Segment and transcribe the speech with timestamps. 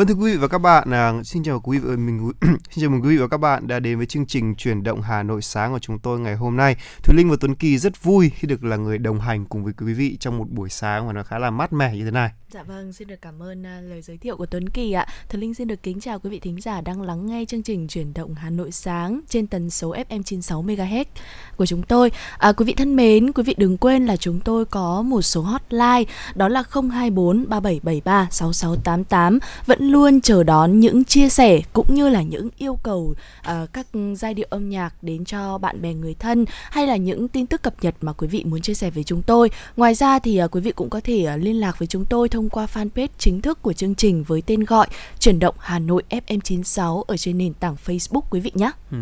[0.00, 2.82] Vâng thưa quý vị và các bạn, à, xin chào quý vị ờ, mình xin
[2.82, 5.22] chào mừng quý vị và các bạn đã đến với chương trình chuyển động Hà
[5.22, 6.76] Nội sáng của chúng tôi ngày hôm nay.
[7.02, 9.72] Thùy Linh và Tuấn Kỳ rất vui khi được là người đồng hành cùng với
[9.72, 12.30] quý vị trong một buổi sáng mà nó khá là mát mẻ như thế này.
[12.52, 15.06] Dạ vâng, xin được cảm ơn uh, lời giới thiệu của Tuấn Kỳ ạ.
[15.28, 17.88] Thùy Linh xin được kính chào quý vị thính giả đang lắng nghe chương trình
[17.88, 21.04] chuyển động Hà Nội sáng trên tần số FM 96 MHz
[21.56, 22.10] của chúng tôi.
[22.38, 25.42] À, quý vị thân mến, quý vị đừng quên là chúng tôi có một số
[25.42, 26.04] hotline
[26.34, 32.22] đó là 024 3773 6688 vẫn luôn chờ đón những chia sẻ cũng như là
[32.22, 36.44] những yêu cầu uh, các giai điệu âm nhạc đến cho bạn bè người thân
[36.70, 39.22] hay là những tin tức cập nhật mà quý vị muốn chia sẻ với chúng
[39.22, 39.50] tôi.
[39.76, 42.28] Ngoài ra thì uh, quý vị cũng có thể uh, liên lạc với chúng tôi
[42.28, 44.86] thông qua fanpage chính thức của chương trình với tên gọi
[45.18, 48.70] Chuyển động Hà Nội FM96 ở trên nền tảng Facebook quý vị nhé.
[48.90, 48.98] Ừ.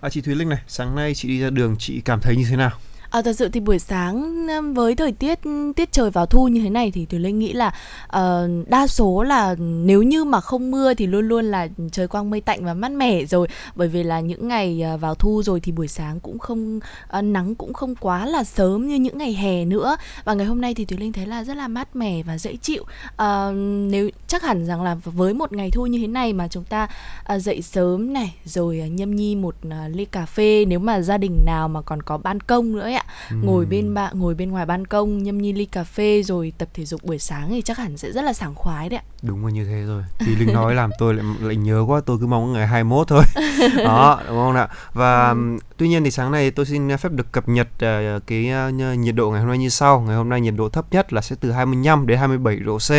[0.00, 2.44] À, chị Thúy Linh này, sáng nay chị đi ra đường chị cảm thấy như
[2.50, 2.70] thế nào?
[3.10, 5.38] À, thật sự thì buổi sáng với thời tiết
[5.76, 7.74] tiết trời vào thu như thế này thì Thùy Linh nghĩ là
[8.06, 12.30] uh, đa số là nếu như mà không mưa thì luôn luôn là trời quang
[12.30, 13.48] mây tạnh và mát mẻ rồi.
[13.74, 16.80] Bởi vì là những ngày uh, vào thu rồi thì buổi sáng cũng không
[17.18, 19.96] uh, nắng cũng không quá là sớm như những ngày hè nữa.
[20.24, 22.56] Và ngày hôm nay thì Thùy Linh thấy là rất là mát mẻ và dễ
[22.56, 22.82] chịu.
[22.82, 23.54] Uh,
[23.90, 26.88] nếu chắc hẳn rằng là với một ngày thu như thế này mà chúng ta
[27.34, 31.00] uh, dậy sớm này rồi uh, nhâm nhi một uh, ly cà phê nếu mà
[31.00, 33.04] gia đình nào mà còn có ban công nữa ấy ạ.
[33.30, 33.36] Ừ.
[33.42, 36.68] ngồi bên bạn ngồi bên ngoài ban công nhâm nhi ly cà phê rồi tập
[36.74, 39.04] thể dục buổi sáng thì chắc hẳn sẽ rất là sảng khoái đấy ạ.
[39.22, 40.02] Đúng là như thế rồi.
[40.18, 43.22] Thì linh nói làm tôi lại lại nhớ quá tôi cứ mong ngày 21 thôi.
[43.76, 44.68] Đó đúng không ạ?
[44.92, 45.36] Và ừ.
[45.76, 49.14] tuy nhiên thì sáng nay tôi xin phép được cập nhật uh, cái uh, nhiệt
[49.14, 50.00] độ ngày hôm nay như sau.
[50.00, 52.90] Ngày hôm nay nhiệt độ thấp nhất là sẽ từ 25 đến 27 độ C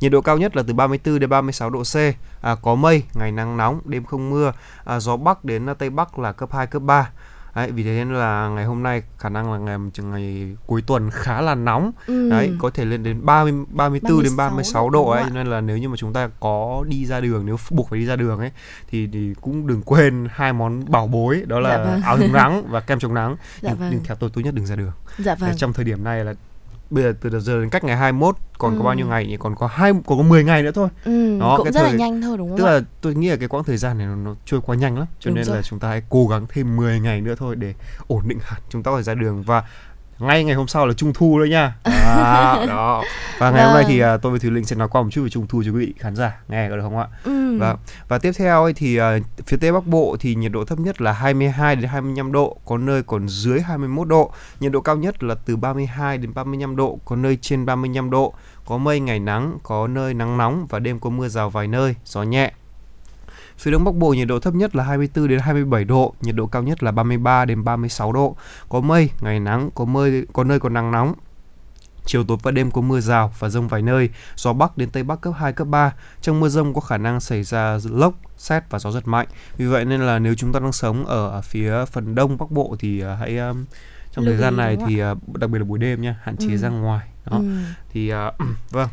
[0.00, 1.96] nhiệt độ cao nhất là từ 34 đến 36 độ C.
[2.42, 4.52] À, có mây ngày nắng nóng đêm không mưa.
[4.84, 7.10] À, gió bắc đến tây bắc là cấp 2 cấp 3
[7.56, 11.10] Đấy, vì thế nên là ngày hôm nay khả năng là ngày ngày cuối tuần
[11.10, 11.92] khá là nóng.
[12.06, 12.30] Ừ.
[12.30, 15.78] Đấy, có thể lên đến 30 34 36 đến 36 độ ấy nên là nếu
[15.78, 18.50] như mà chúng ta có đi ra đường nếu buộc phải đi ra đường ấy
[18.90, 22.02] thì thì cũng đừng quên hai món bảo bối đó là dạ vâng.
[22.02, 23.36] áo chống nắng và kem chống nắng.
[23.60, 23.88] Dạ nhưng, vâng.
[23.92, 24.92] nhưng theo tôi tốt nhất đừng ra đường.
[25.18, 25.48] Dạ vâng.
[25.48, 26.34] Đấy, trong thời điểm này là
[26.90, 28.78] bây giờ từ giờ đến cách ngày 21 còn ừ.
[28.78, 29.36] có bao nhiêu ngày nhỉ?
[29.36, 30.88] Còn có hai còn có 10 ngày nữa thôi.
[31.04, 33.28] Ừ, đó cũng cái rất thời, là nhanh thôi đúng không tức là tôi nghĩ
[33.28, 35.06] là cái quãng thời gian này nó, nó trôi qua nhanh lắm.
[35.20, 35.56] Cho đúng nên rồi.
[35.56, 37.74] là chúng ta hãy cố gắng thêm 10 ngày nữa thôi để
[38.06, 38.60] ổn định hẳn.
[38.68, 39.42] Chúng ta thể ra đường.
[39.42, 39.64] Và
[40.18, 41.74] ngay ngày hôm sau là trung thu đấy nha.
[41.82, 43.02] À, đó.
[43.38, 43.72] Và ngày vâng.
[43.72, 45.46] hôm nay thì uh, tôi với thùy linh sẽ nói qua một chút về trung
[45.46, 47.06] thu cho quý vị khán giả nghe có được không ạ?
[47.24, 47.58] Ừ.
[47.58, 47.76] và
[48.08, 49.04] và tiếp theo ấy thì uh,
[49.46, 52.78] phía tây bắc bộ thì nhiệt độ thấp nhất là 22 đến 25 độ có
[52.78, 54.32] nơi còn dưới 21 độ.
[54.60, 58.34] Nhiệt độ cao nhất là từ 32 đến 35 độ có nơi trên 35 độ.
[58.66, 61.94] Có mây ngày nắng có nơi nắng nóng và đêm có mưa rào vài nơi
[62.04, 62.52] gió nhẹ
[63.58, 66.46] Phía Đông Bắc Bộ nhiệt độ thấp nhất là 24 đến 27 độ, nhiệt độ
[66.46, 68.36] cao nhất là 33 đến 36 độ.
[68.68, 71.14] Có mây, ngày nắng, có mây, có nơi có nắng nóng,
[72.06, 75.02] Chiều tối và đêm có mưa rào và rông vài nơi, gió Bắc đến Tây
[75.02, 75.92] Bắc cấp 2, cấp 3.
[76.20, 79.26] Trong mưa rông có khả năng xảy ra lốc, xét và gió giật mạnh.
[79.56, 82.76] Vì vậy nên là nếu chúng ta đang sống ở phía phần Đông Bắc Bộ
[82.78, 83.38] thì à, hãy
[84.12, 86.56] trong thời gian này thì à, đặc biệt là buổi đêm nha, hạn chế ừ.
[86.56, 87.08] ra ngoài.
[87.30, 87.36] Đó.
[87.36, 87.44] Ừ.
[87.92, 88.18] Thì uh,
[88.70, 88.88] vâng,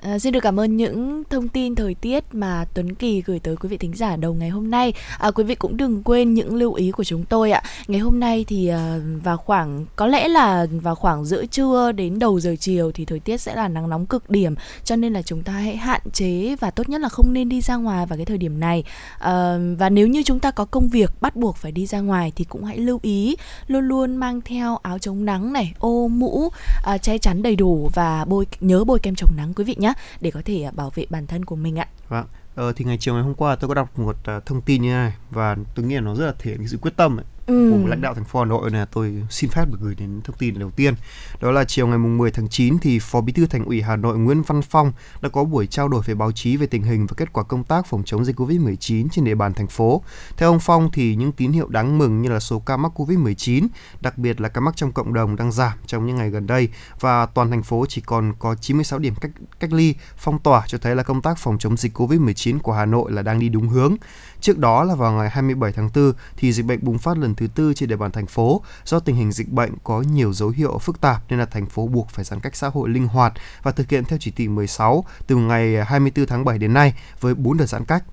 [0.00, 3.56] À, xin được cảm ơn những thông tin thời tiết mà Tuấn Kỳ gửi tới
[3.56, 4.92] quý vị thính giả đầu ngày hôm nay.
[5.18, 7.62] À, quý vị cũng đừng quên những lưu ý của chúng tôi ạ.
[7.88, 12.18] Ngày hôm nay thì à, vào khoảng có lẽ là vào khoảng giữa trưa đến
[12.18, 14.54] đầu giờ chiều thì thời tiết sẽ là nắng nóng cực điểm,
[14.84, 17.60] cho nên là chúng ta hãy hạn chế và tốt nhất là không nên đi
[17.60, 18.84] ra ngoài vào cái thời điểm này.
[19.18, 22.32] À, và nếu như chúng ta có công việc bắt buộc phải đi ra ngoài
[22.36, 23.36] thì cũng hãy lưu ý
[23.66, 26.48] luôn luôn mang theo áo chống nắng này, ô mũ,
[26.84, 29.76] à, che chắn đầy đủ và bôi nhớ bôi kem chống nắng quý vị vị
[29.78, 31.88] nhé để có thể à, bảo vệ bản thân của mình ạ.
[32.08, 32.26] Vâng.
[32.54, 34.90] Ờ, thì ngày chiều ngày hôm qua tôi có đọc một à, thông tin như
[34.90, 37.78] này và tôi nghĩ là nó rất là thể hiện sự quyết tâm ấy ừ.
[37.82, 40.36] của lãnh đạo thành phố Hà Nội là tôi xin phép được gửi đến thông
[40.36, 40.94] tin đầu tiên.
[41.40, 43.96] Đó là chiều ngày mùng 10 tháng 9 thì Phó Bí thư Thành ủy Hà
[43.96, 47.06] Nội Nguyễn Văn Phong đã có buổi trao đổi với báo chí về tình hình
[47.06, 50.02] và kết quả công tác phòng chống dịch Covid-19 trên địa bàn thành phố.
[50.36, 53.66] Theo ông Phong thì những tín hiệu đáng mừng như là số ca mắc Covid-19,
[54.00, 56.68] đặc biệt là ca mắc trong cộng đồng đang giảm trong những ngày gần đây
[57.00, 60.78] và toàn thành phố chỉ còn có 96 điểm cách cách ly phong tỏa cho
[60.78, 63.68] thấy là công tác phòng chống dịch Covid-19 của Hà Nội là đang đi đúng
[63.68, 63.96] hướng.
[64.40, 67.46] Trước đó là vào ngày 27 tháng 4 thì dịch bệnh bùng phát lần thứ
[67.54, 68.62] tư trên địa bàn thành phố.
[68.84, 71.86] Do tình hình dịch bệnh có nhiều dấu hiệu phức tạp nên là thành phố
[71.86, 75.04] buộc phải giãn cách xã hội linh hoạt và thực hiện theo chỉ thị 16
[75.26, 78.04] từ ngày 24 tháng 7 đến nay với 4 đợt giãn cách.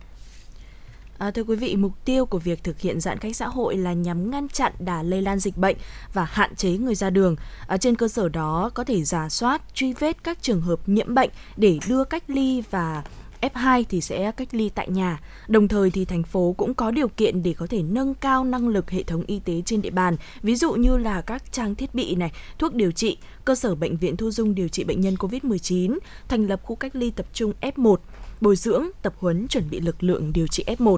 [1.17, 3.93] À, thưa quý vị, mục tiêu của việc thực hiện giãn cách xã hội là
[3.93, 5.77] nhằm ngăn chặn đà lây lan dịch bệnh
[6.13, 7.35] và hạn chế người ra đường.
[7.67, 11.15] À, trên cơ sở đó có thể giả soát, truy vết các trường hợp nhiễm
[11.15, 13.03] bệnh để đưa cách ly và
[13.43, 15.19] F2 thì sẽ cách ly tại nhà.
[15.47, 18.67] Đồng thời thì thành phố cũng có điều kiện để có thể nâng cao năng
[18.67, 21.95] lực hệ thống y tế trên địa bàn, ví dụ như là các trang thiết
[21.95, 25.15] bị này, thuốc điều trị, cơ sở bệnh viện thu dung điều trị bệnh nhân
[25.15, 25.97] COVID-19,
[26.27, 27.95] thành lập khu cách ly tập trung F1,
[28.41, 30.97] bồi dưỡng, tập huấn chuẩn bị lực lượng điều trị F1.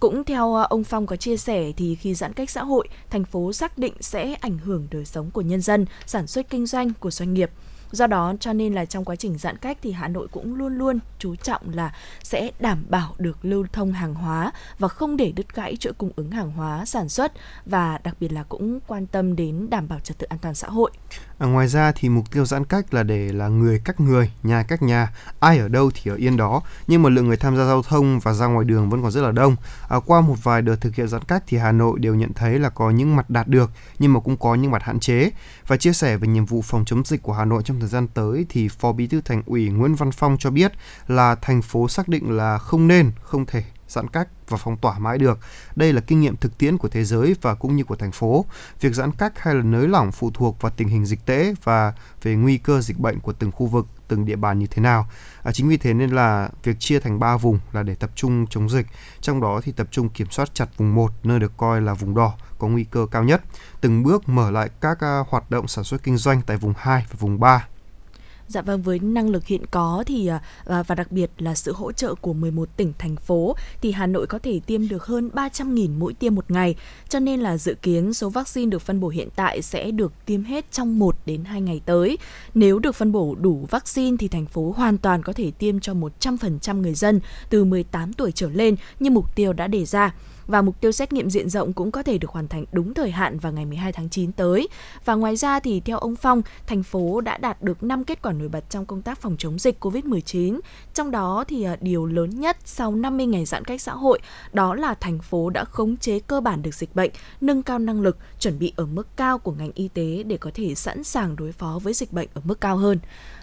[0.00, 3.24] Cũng theo à, ông Phong có chia sẻ thì khi giãn cách xã hội, thành
[3.24, 6.92] phố xác định sẽ ảnh hưởng đời sống của nhân dân, sản xuất kinh doanh
[7.00, 7.50] của doanh nghiệp.
[7.92, 10.78] Do đó, cho nên là trong quá trình giãn cách thì Hà Nội cũng luôn
[10.78, 15.32] luôn chú trọng là sẽ đảm bảo được lưu thông hàng hóa và không để
[15.36, 17.32] đứt gãy chuỗi cung ứng hàng hóa sản xuất
[17.66, 20.68] và đặc biệt là cũng quan tâm đến đảm bảo trật tự an toàn xã
[20.68, 20.90] hội.
[21.42, 24.62] À, ngoài ra thì mục tiêu giãn cách là để là người cách người, nhà
[24.62, 26.62] cách nhà, ai ở đâu thì ở yên đó.
[26.86, 29.20] Nhưng mà lượng người tham gia giao thông và ra ngoài đường vẫn còn rất
[29.20, 29.56] là đông.
[29.88, 32.58] À, qua một vài đợt thực hiện giãn cách thì Hà Nội đều nhận thấy
[32.58, 35.30] là có những mặt đạt được nhưng mà cũng có những mặt hạn chế.
[35.66, 38.08] Và chia sẻ về nhiệm vụ phòng chống dịch của Hà Nội trong thời gian
[38.08, 40.72] tới thì Phó Bí thư Thành ủy Nguyễn Văn Phong cho biết
[41.08, 44.98] là thành phố xác định là không nên, không thể giãn cách và phong tỏa
[44.98, 45.38] mãi được.
[45.76, 48.44] Đây là kinh nghiệm thực tiễn của thế giới và cũng như của thành phố.
[48.80, 51.92] Việc giãn cách hay là nới lỏng phụ thuộc vào tình hình dịch tễ và
[52.22, 55.06] về nguy cơ dịch bệnh của từng khu vực, từng địa bàn như thế nào.
[55.42, 58.46] À, chính vì thế nên là việc chia thành 3 vùng là để tập trung
[58.50, 58.86] chống dịch.
[59.20, 62.14] Trong đó thì tập trung kiểm soát chặt vùng 1 nơi được coi là vùng
[62.14, 63.42] đỏ có nguy cơ cao nhất.
[63.80, 67.06] Từng bước mở lại các à, hoạt động sản xuất kinh doanh tại vùng 2
[67.10, 67.66] và vùng 3
[68.52, 70.30] Dạ vâng, với năng lực hiện có thì
[70.64, 74.06] và, và đặc biệt là sự hỗ trợ của 11 tỉnh thành phố thì Hà
[74.06, 76.74] Nội có thể tiêm được hơn 300.000 mũi tiêm một ngày.
[77.08, 80.44] Cho nên là dự kiến số vaccine được phân bổ hiện tại sẽ được tiêm
[80.44, 82.18] hết trong 1 đến 2 ngày tới.
[82.54, 85.94] Nếu được phân bổ đủ vaccine thì thành phố hoàn toàn có thể tiêm cho
[86.20, 87.20] 100% người dân
[87.50, 90.14] từ 18 tuổi trở lên như mục tiêu đã đề ra
[90.52, 93.10] và mục tiêu xét nghiệm diện rộng cũng có thể được hoàn thành đúng thời
[93.10, 94.68] hạn vào ngày 12 tháng 9 tới.
[95.04, 98.32] Và ngoài ra thì theo ông Phong, thành phố đã đạt được 5 kết quả
[98.32, 100.60] nổi bật trong công tác phòng chống dịch COVID-19.
[100.94, 104.18] Trong đó thì à, điều lớn nhất sau 50 ngày giãn cách xã hội
[104.52, 107.10] đó là thành phố đã khống chế cơ bản được dịch bệnh,
[107.40, 110.50] nâng cao năng lực, chuẩn bị ở mức cao của ngành y tế để có
[110.54, 112.98] thể sẵn sàng đối phó với dịch bệnh ở mức cao hơn.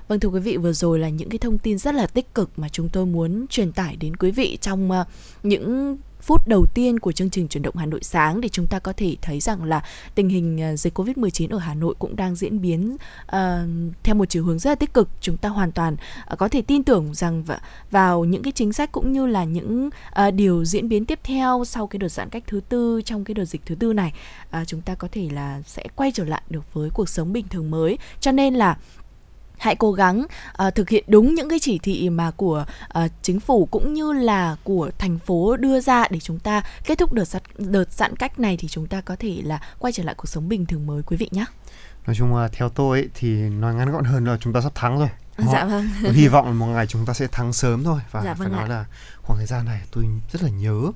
[0.07, 2.59] Vâng thưa quý vị, vừa rồi là những cái thông tin rất là tích cực
[2.59, 5.05] mà chúng tôi muốn truyền tải đến quý vị trong à,
[5.43, 8.79] những phút đầu tiên của chương trình chuyển động Hà Nội sáng để chúng ta
[8.79, 9.83] có thể thấy rằng là
[10.15, 13.35] tình hình ờ, dịch Covid-19 ở Hà Nội cũng đang diễn biến uh,
[14.03, 15.09] theo một chiều hướng rất là tích cực.
[15.21, 15.95] Chúng ta hoàn toàn
[16.33, 17.43] uh, có thể tin tưởng rằng
[17.91, 19.89] vào những cái chính sách cũng như là những
[20.27, 23.33] uh, điều diễn biến tiếp theo sau cái đợt giãn cách thứ tư trong cái
[23.33, 24.13] đợt dịch thứ tư này
[24.61, 27.47] uh, chúng ta có thể là sẽ quay trở lại được với cuộc sống bình
[27.47, 27.97] thường mới.
[28.19, 28.77] Cho nên là
[29.59, 30.25] hãy cố gắng
[30.67, 32.65] uh, thực hiện đúng những cái chỉ thị mà của
[32.99, 36.97] uh, chính phủ cũng như là của thành phố đưa ra để chúng ta kết
[36.97, 40.03] thúc đợt giãn, đợt giãn cách này thì chúng ta có thể là quay trở
[40.03, 41.45] lại cuộc sống bình thường mới quý vị nhé.
[42.07, 44.75] Nói chung là theo tôi ấy, thì nói ngắn gọn hơn là chúng ta sắp
[44.75, 45.09] thắng rồi.
[45.53, 45.89] Dạ vâng.
[46.03, 48.49] Tôi hy vọng là một ngày chúng ta sẽ thắng sớm thôi và dạ vâng
[48.49, 48.85] phải nói là
[49.21, 50.91] khoảng thời gian này tôi rất là nhớ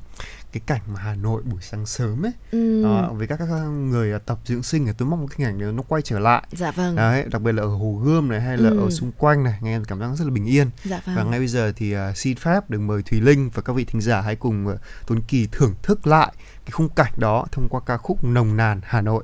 [0.54, 2.84] cái cảnh mà Hà Nội buổi sáng sớm ấy ừ.
[2.84, 6.01] đó, với các, các người tập dưỡng sinh thì tôi mong cái cảnh nó quay
[6.01, 8.80] trở lại dạ vâng đấy đặc biệt là ở hồ gươm này hay là ừ.
[8.80, 11.16] ở xung quanh này nghe cảm giác rất là bình yên dạ vâng.
[11.16, 13.86] và ngay bây giờ thì uh, xin phép được mời Thùy Linh và các vị
[13.86, 16.34] thính giả hãy cùng uh, Tuấn Kỳ thưởng thức lại
[16.66, 19.24] cái khung cảnh đó thông qua ca khúc nồng nàn Hà Nội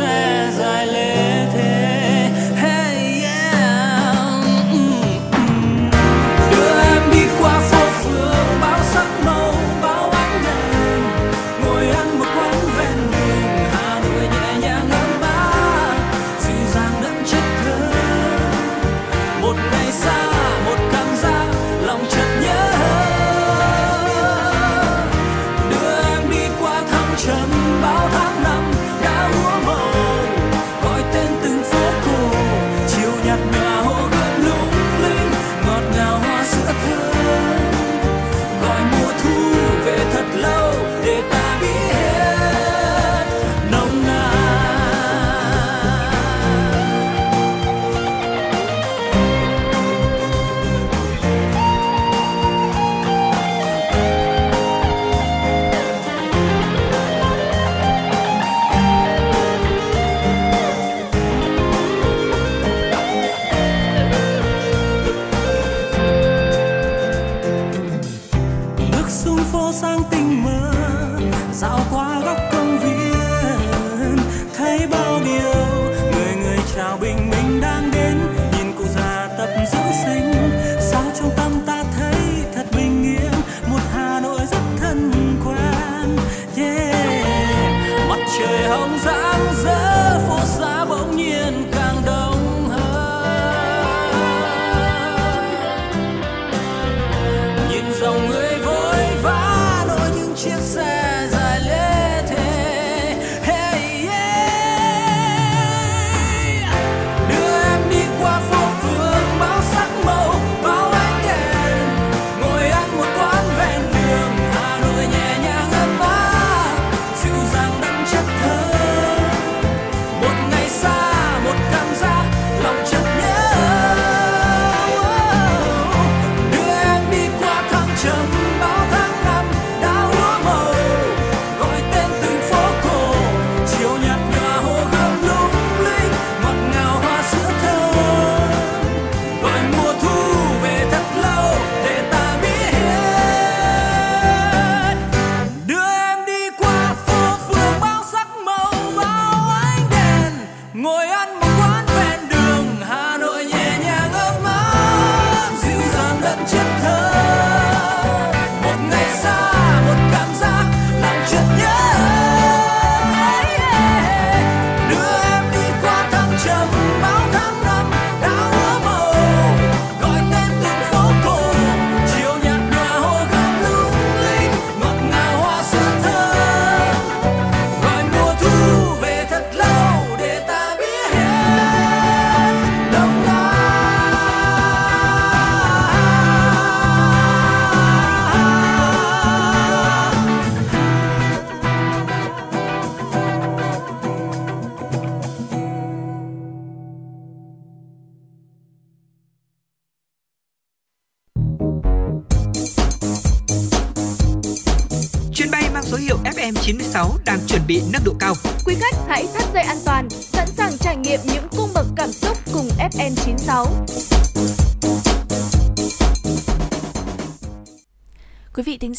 [0.00, 1.19] chiếc xe dài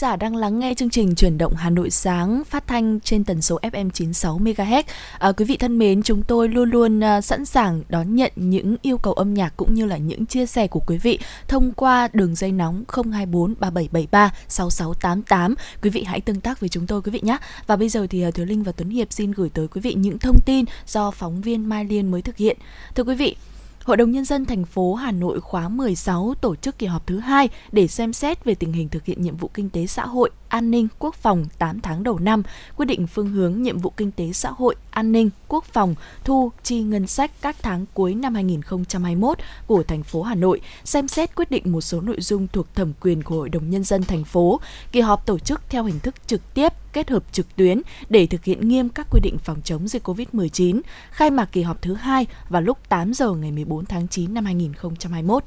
[0.02, 3.42] giả đang lắng nghe chương trình chuyển động Hà Nội sáng phát thanh trên tần
[3.42, 4.84] số FM 96 MHz.
[5.20, 8.76] À, quý vị thân mến, chúng tôi luôn luôn à, sẵn sàng đón nhận những
[8.82, 12.08] yêu cầu âm nhạc cũng như là những chia sẻ của quý vị thông qua
[12.14, 15.56] đường dây nóng 024 3773 6688.
[15.82, 17.38] Quý vị hãy tương tác với chúng tôi quý vị nhé.
[17.68, 19.94] Và bây giờ thì à, Thiếu Linh và Tuấn Hiệp xin gửi tới quý vị
[19.94, 22.58] những thông tin do phóng viên Mai Liên mới thực hiện.
[22.96, 23.36] Thưa quý vị,
[23.84, 27.20] Hội đồng Nhân dân thành phố Hà Nội khóa 16 tổ chức kỳ họp thứ
[27.20, 30.30] hai để xem xét về tình hình thực hiện nhiệm vụ kinh tế xã hội,
[30.52, 32.44] an ninh, quốc phòng 8 tháng đầu năm,
[32.76, 36.52] quyết định phương hướng nhiệm vụ kinh tế xã hội, an ninh, quốc phòng, thu,
[36.64, 41.36] chi ngân sách các tháng cuối năm 2021 của thành phố Hà Nội, xem xét
[41.36, 44.24] quyết định một số nội dung thuộc thẩm quyền của Hội đồng Nhân dân thành
[44.24, 44.60] phố.
[44.92, 48.44] Kỳ họp tổ chức theo hình thức trực tiếp, kết hợp trực tuyến để thực
[48.44, 50.82] hiện nghiêm các quy định phòng chống dịch COVID-19,
[51.12, 54.46] khai mạc kỳ họp thứ hai vào lúc 8 giờ ngày 14 tháng 9 năm
[54.46, 55.44] 2021.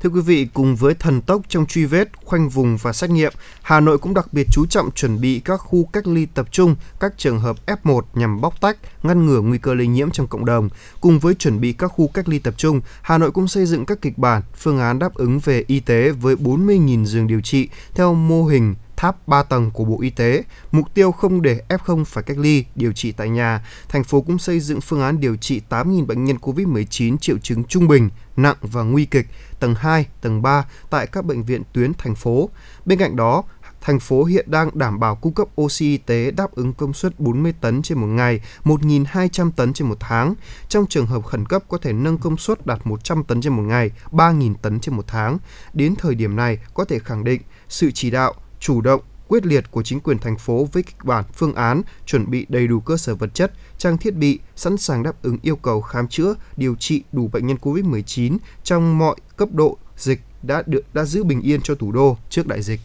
[0.00, 3.32] Thưa quý vị, cùng với thần tốc trong truy vết, khoanh vùng và xét nghiệm,
[3.62, 6.76] Hà Nội cũng đặc biệt chú trọng chuẩn bị các khu cách ly tập trung,
[7.00, 10.44] các trường hợp F1 nhằm bóc tách, ngăn ngừa nguy cơ lây nhiễm trong cộng
[10.44, 10.68] đồng.
[11.00, 13.86] Cùng với chuẩn bị các khu cách ly tập trung, Hà Nội cũng xây dựng
[13.86, 17.68] các kịch bản, phương án đáp ứng về y tế với 40.000 giường điều trị
[17.94, 22.04] theo mô hình tháp 3 tầng của Bộ Y tế, mục tiêu không để F0
[22.04, 23.64] phải cách ly, điều trị tại nhà.
[23.88, 27.64] Thành phố cũng xây dựng phương án điều trị 8.000 bệnh nhân COVID-19 triệu chứng
[27.64, 29.26] trung bình, nặng và nguy kịch,
[29.60, 32.50] tầng 2, tầng 3 tại các bệnh viện tuyến thành phố.
[32.84, 33.42] Bên cạnh đó,
[33.80, 37.20] thành phố hiện đang đảm bảo cung cấp oxy y tế đáp ứng công suất
[37.20, 40.34] 40 tấn trên một ngày, 1.200 tấn trên một tháng.
[40.68, 43.62] Trong trường hợp khẩn cấp có thể nâng công suất đạt 100 tấn trên một
[43.62, 45.38] ngày, 3.000 tấn trên một tháng.
[45.72, 49.70] Đến thời điểm này, có thể khẳng định sự chỉ đạo, chủ động, quyết liệt
[49.70, 52.96] của chính quyền thành phố với kịch bản phương án chuẩn bị đầy đủ cơ
[52.96, 56.74] sở vật chất, trang thiết bị, sẵn sàng đáp ứng yêu cầu khám chữa, điều
[56.74, 61.42] trị đủ bệnh nhân COVID-19 trong mọi cấp độ dịch đã được đã giữ bình
[61.42, 62.80] yên cho thủ đô trước đại dịch.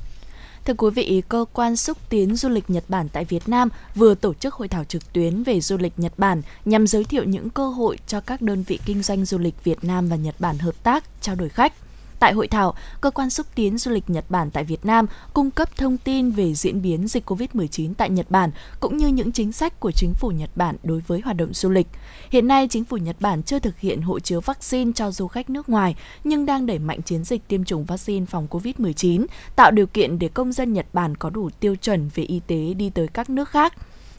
[0.65, 4.15] Thưa quý vị, cơ quan xúc tiến du lịch Nhật Bản tại Việt Nam vừa
[4.15, 7.49] tổ chức hội thảo trực tuyến về du lịch Nhật Bản nhằm giới thiệu những
[7.49, 10.57] cơ hội cho các đơn vị kinh doanh du lịch Việt Nam và Nhật Bản
[10.57, 11.73] hợp tác, trao đổi khách.
[12.19, 15.51] Tại hội thảo, cơ quan xúc tiến du lịch Nhật Bản tại Việt Nam cung
[15.51, 19.51] cấp thông tin về diễn biến dịch COVID-19 tại Nhật Bản cũng như những chính
[19.51, 21.87] sách của chính phủ Nhật Bản đối với hoạt động du lịch.
[22.29, 25.49] Hiện nay, chính phủ Nhật Bản chưa thực hiện hộ chiếu vaccine cho du khách
[25.49, 29.87] nước ngoài nhưng đang đẩy mạnh chiến dịch tiêm chủng vaccine phòng COVID-19, tạo điều
[29.87, 33.07] kiện để công dân Nhật Bản có đủ tiêu chuẩn về y tế đi tới
[33.07, 33.73] các nước khác.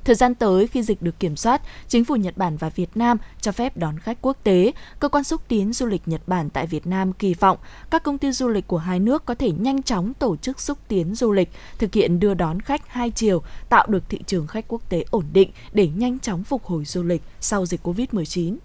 [0.05, 3.19] Thời gian tới, khi dịch được kiểm soát, chính phủ Nhật Bản và Việt Nam
[3.41, 4.73] cho phép đón khách quốc tế.
[5.01, 7.59] Cơ quan xúc tiến du lịch Nhật Bản tại Việt Nam kỳ vọng
[7.91, 10.79] các công ty du lịch của hai nước có thể nhanh chóng tổ chức xúc
[10.89, 14.65] tiến du lịch, thực hiện đưa đón khách hai chiều, tạo được thị trường khách
[14.69, 18.57] quốc tế ổn định để nhanh chóng phục hồi du lịch sau dịch Covid-19.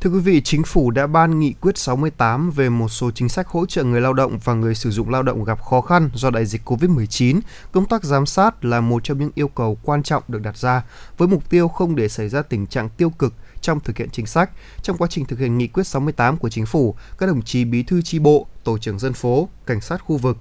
[0.00, 3.48] Thưa quý vị, Chính phủ đã ban nghị quyết 68 về một số chính sách
[3.48, 6.30] hỗ trợ người lao động và người sử dụng lao động gặp khó khăn do
[6.30, 7.40] đại dịch COVID-19.
[7.72, 10.82] Công tác giám sát là một trong những yêu cầu quan trọng được đặt ra
[11.18, 14.26] với mục tiêu không để xảy ra tình trạng tiêu cực trong thực hiện chính
[14.26, 14.50] sách.
[14.82, 17.82] Trong quá trình thực hiện nghị quyết 68 của chính phủ, các đồng chí bí
[17.82, 20.36] thư chi bộ, tổ trưởng dân phố, cảnh sát khu vực,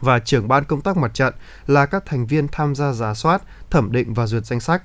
[0.00, 1.34] và trưởng ban công tác mặt trận
[1.66, 4.82] là các thành viên tham gia giả soát, thẩm định và duyệt danh sách,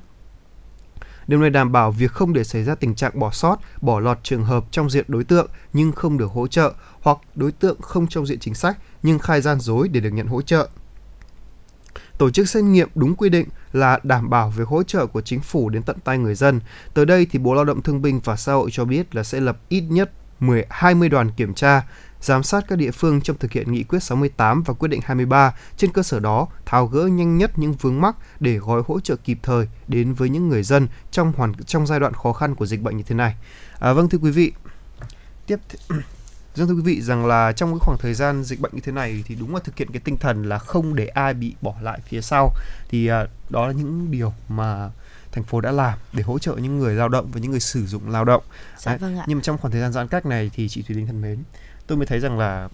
[1.28, 4.18] Điều này đảm bảo việc không để xảy ra tình trạng bỏ sót, bỏ lọt
[4.24, 8.08] trường hợp trong diện đối tượng nhưng không được hỗ trợ hoặc đối tượng không
[8.08, 10.70] trong diện chính sách nhưng khai gian dối để được nhận hỗ trợ.
[12.18, 15.40] Tổ chức xét nghiệm đúng quy định là đảm bảo việc hỗ trợ của chính
[15.40, 16.60] phủ đến tận tay người dân.
[16.94, 19.40] Tới đây thì Bộ Lao động Thương binh và Xã hội cho biết là sẽ
[19.40, 21.84] lập ít nhất 10 20 đoàn kiểm tra
[22.24, 25.56] giám sát các địa phương trong thực hiện nghị quyết 68 và quyết định 23,
[25.78, 29.16] trên cơ sở đó tháo gỡ nhanh nhất những vướng mắc để gói hỗ trợ
[29.16, 32.66] kịp thời đến với những người dân trong hoàn trong giai đoạn khó khăn của
[32.66, 33.36] dịch bệnh như thế này.
[33.80, 34.52] À, vâng thưa quý vị,
[35.48, 35.60] tiếp
[36.56, 38.92] Dân thưa quý vị rằng là trong cái khoảng thời gian dịch bệnh như thế
[38.92, 41.74] này thì đúng là thực hiện cái tinh thần là không để ai bị bỏ
[41.82, 42.54] lại phía sau
[42.90, 44.90] thì à, đó là những điều mà
[45.32, 47.86] thành phố đã làm để hỗ trợ những người lao động và những người sử
[47.86, 48.44] dụng lao động.
[48.78, 49.26] Dạ, vâng ạ.
[49.28, 51.44] Nhưng mà trong khoảng thời gian giãn cách này thì chị Thùy Linh thân mến,
[51.88, 52.70] tôi mới thấy rằng là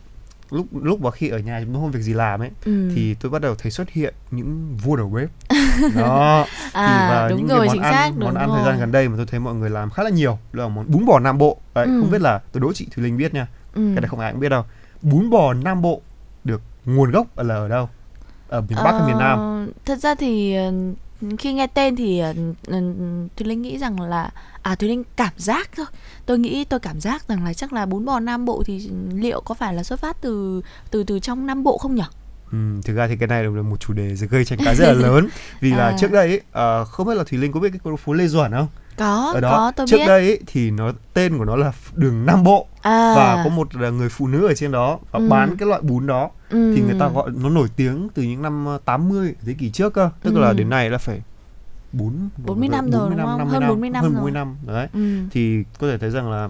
[0.51, 2.91] lúc lúc vào khi ở nhà chúng tôi không việc gì làm ấy ừ.
[2.95, 5.29] thì tôi bắt đầu thấy xuất hiện những vua đầu bếp
[5.95, 8.57] đó à, thì và đúng những rồi, cái món ăn xác, món ăn rồi.
[8.57, 10.91] thời gian gần đây mà tôi thấy mọi người làm khá là nhiều là món
[10.91, 12.01] bún bò nam bộ đấy ừ.
[12.01, 13.81] không biết là tôi đố chị thùy linh biết nha ừ.
[13.95, 14.63] cái này không ai cũng biết đâu
[15.01, 16.01] bún bò nam bộ
[16.43, 17.89] được nguồn gốc là ở đâu
[18.49, 20.73] ở miền bắc ờ, hay miền nam ờ, thật ra thì ờ,
[21.39, 22.35] khi nghe tên thì uh,
[23.37, 24.29] Thùy Linh nghĩ rằng là
[24.69, 25.86] à Thùy Linh cảm giác thôi
[26.25, 29.41] tôi nghĩ tôi cảm giác rằng là chắc là bún bò Nam Bộ thì liệu
[29.41, 32.03] có phải là xuất phát từ từ từ trong Nam Bộ không nhỉ?
[32.51, 34.93] Ừ, thực ra thì cái này là một chủ đề gây tranh cãi rất là
[35.08, 35.29] lớn
[35.60, 35.77] vì à.
[35.77, 38.27] là trước đây ấy, uh, không biết là thùy linh có biết cái phố lê
[38.27, 40.08] duẩn không có ở đó có, tôi trước biết.
[40.08, 43.13] đây ấy, thì nó tên của nó là đường nam bộ à.
[43.15, 45.27] và có một người phụ nữ ở trên đó và ừ.
[45.29, 46.73] bán cái loại bún đó ừ.
[46.75, 50.10] thì người ta gọi nó nổi tiếng từ những năm 80 thế kỷ trước cơ
[50.23, 50.39] tức ừ.
[50.39, 51.21] là đến nay là phải
[51.91, 53.47] bốn 40 năm rồi đúng không?
[53.47, 54.88] Hơn 40 năm hơn 40 năm đấy.
[54.93, 55.19] Ừ.
[55.32, 56.49] Thì có thể thấy rằng là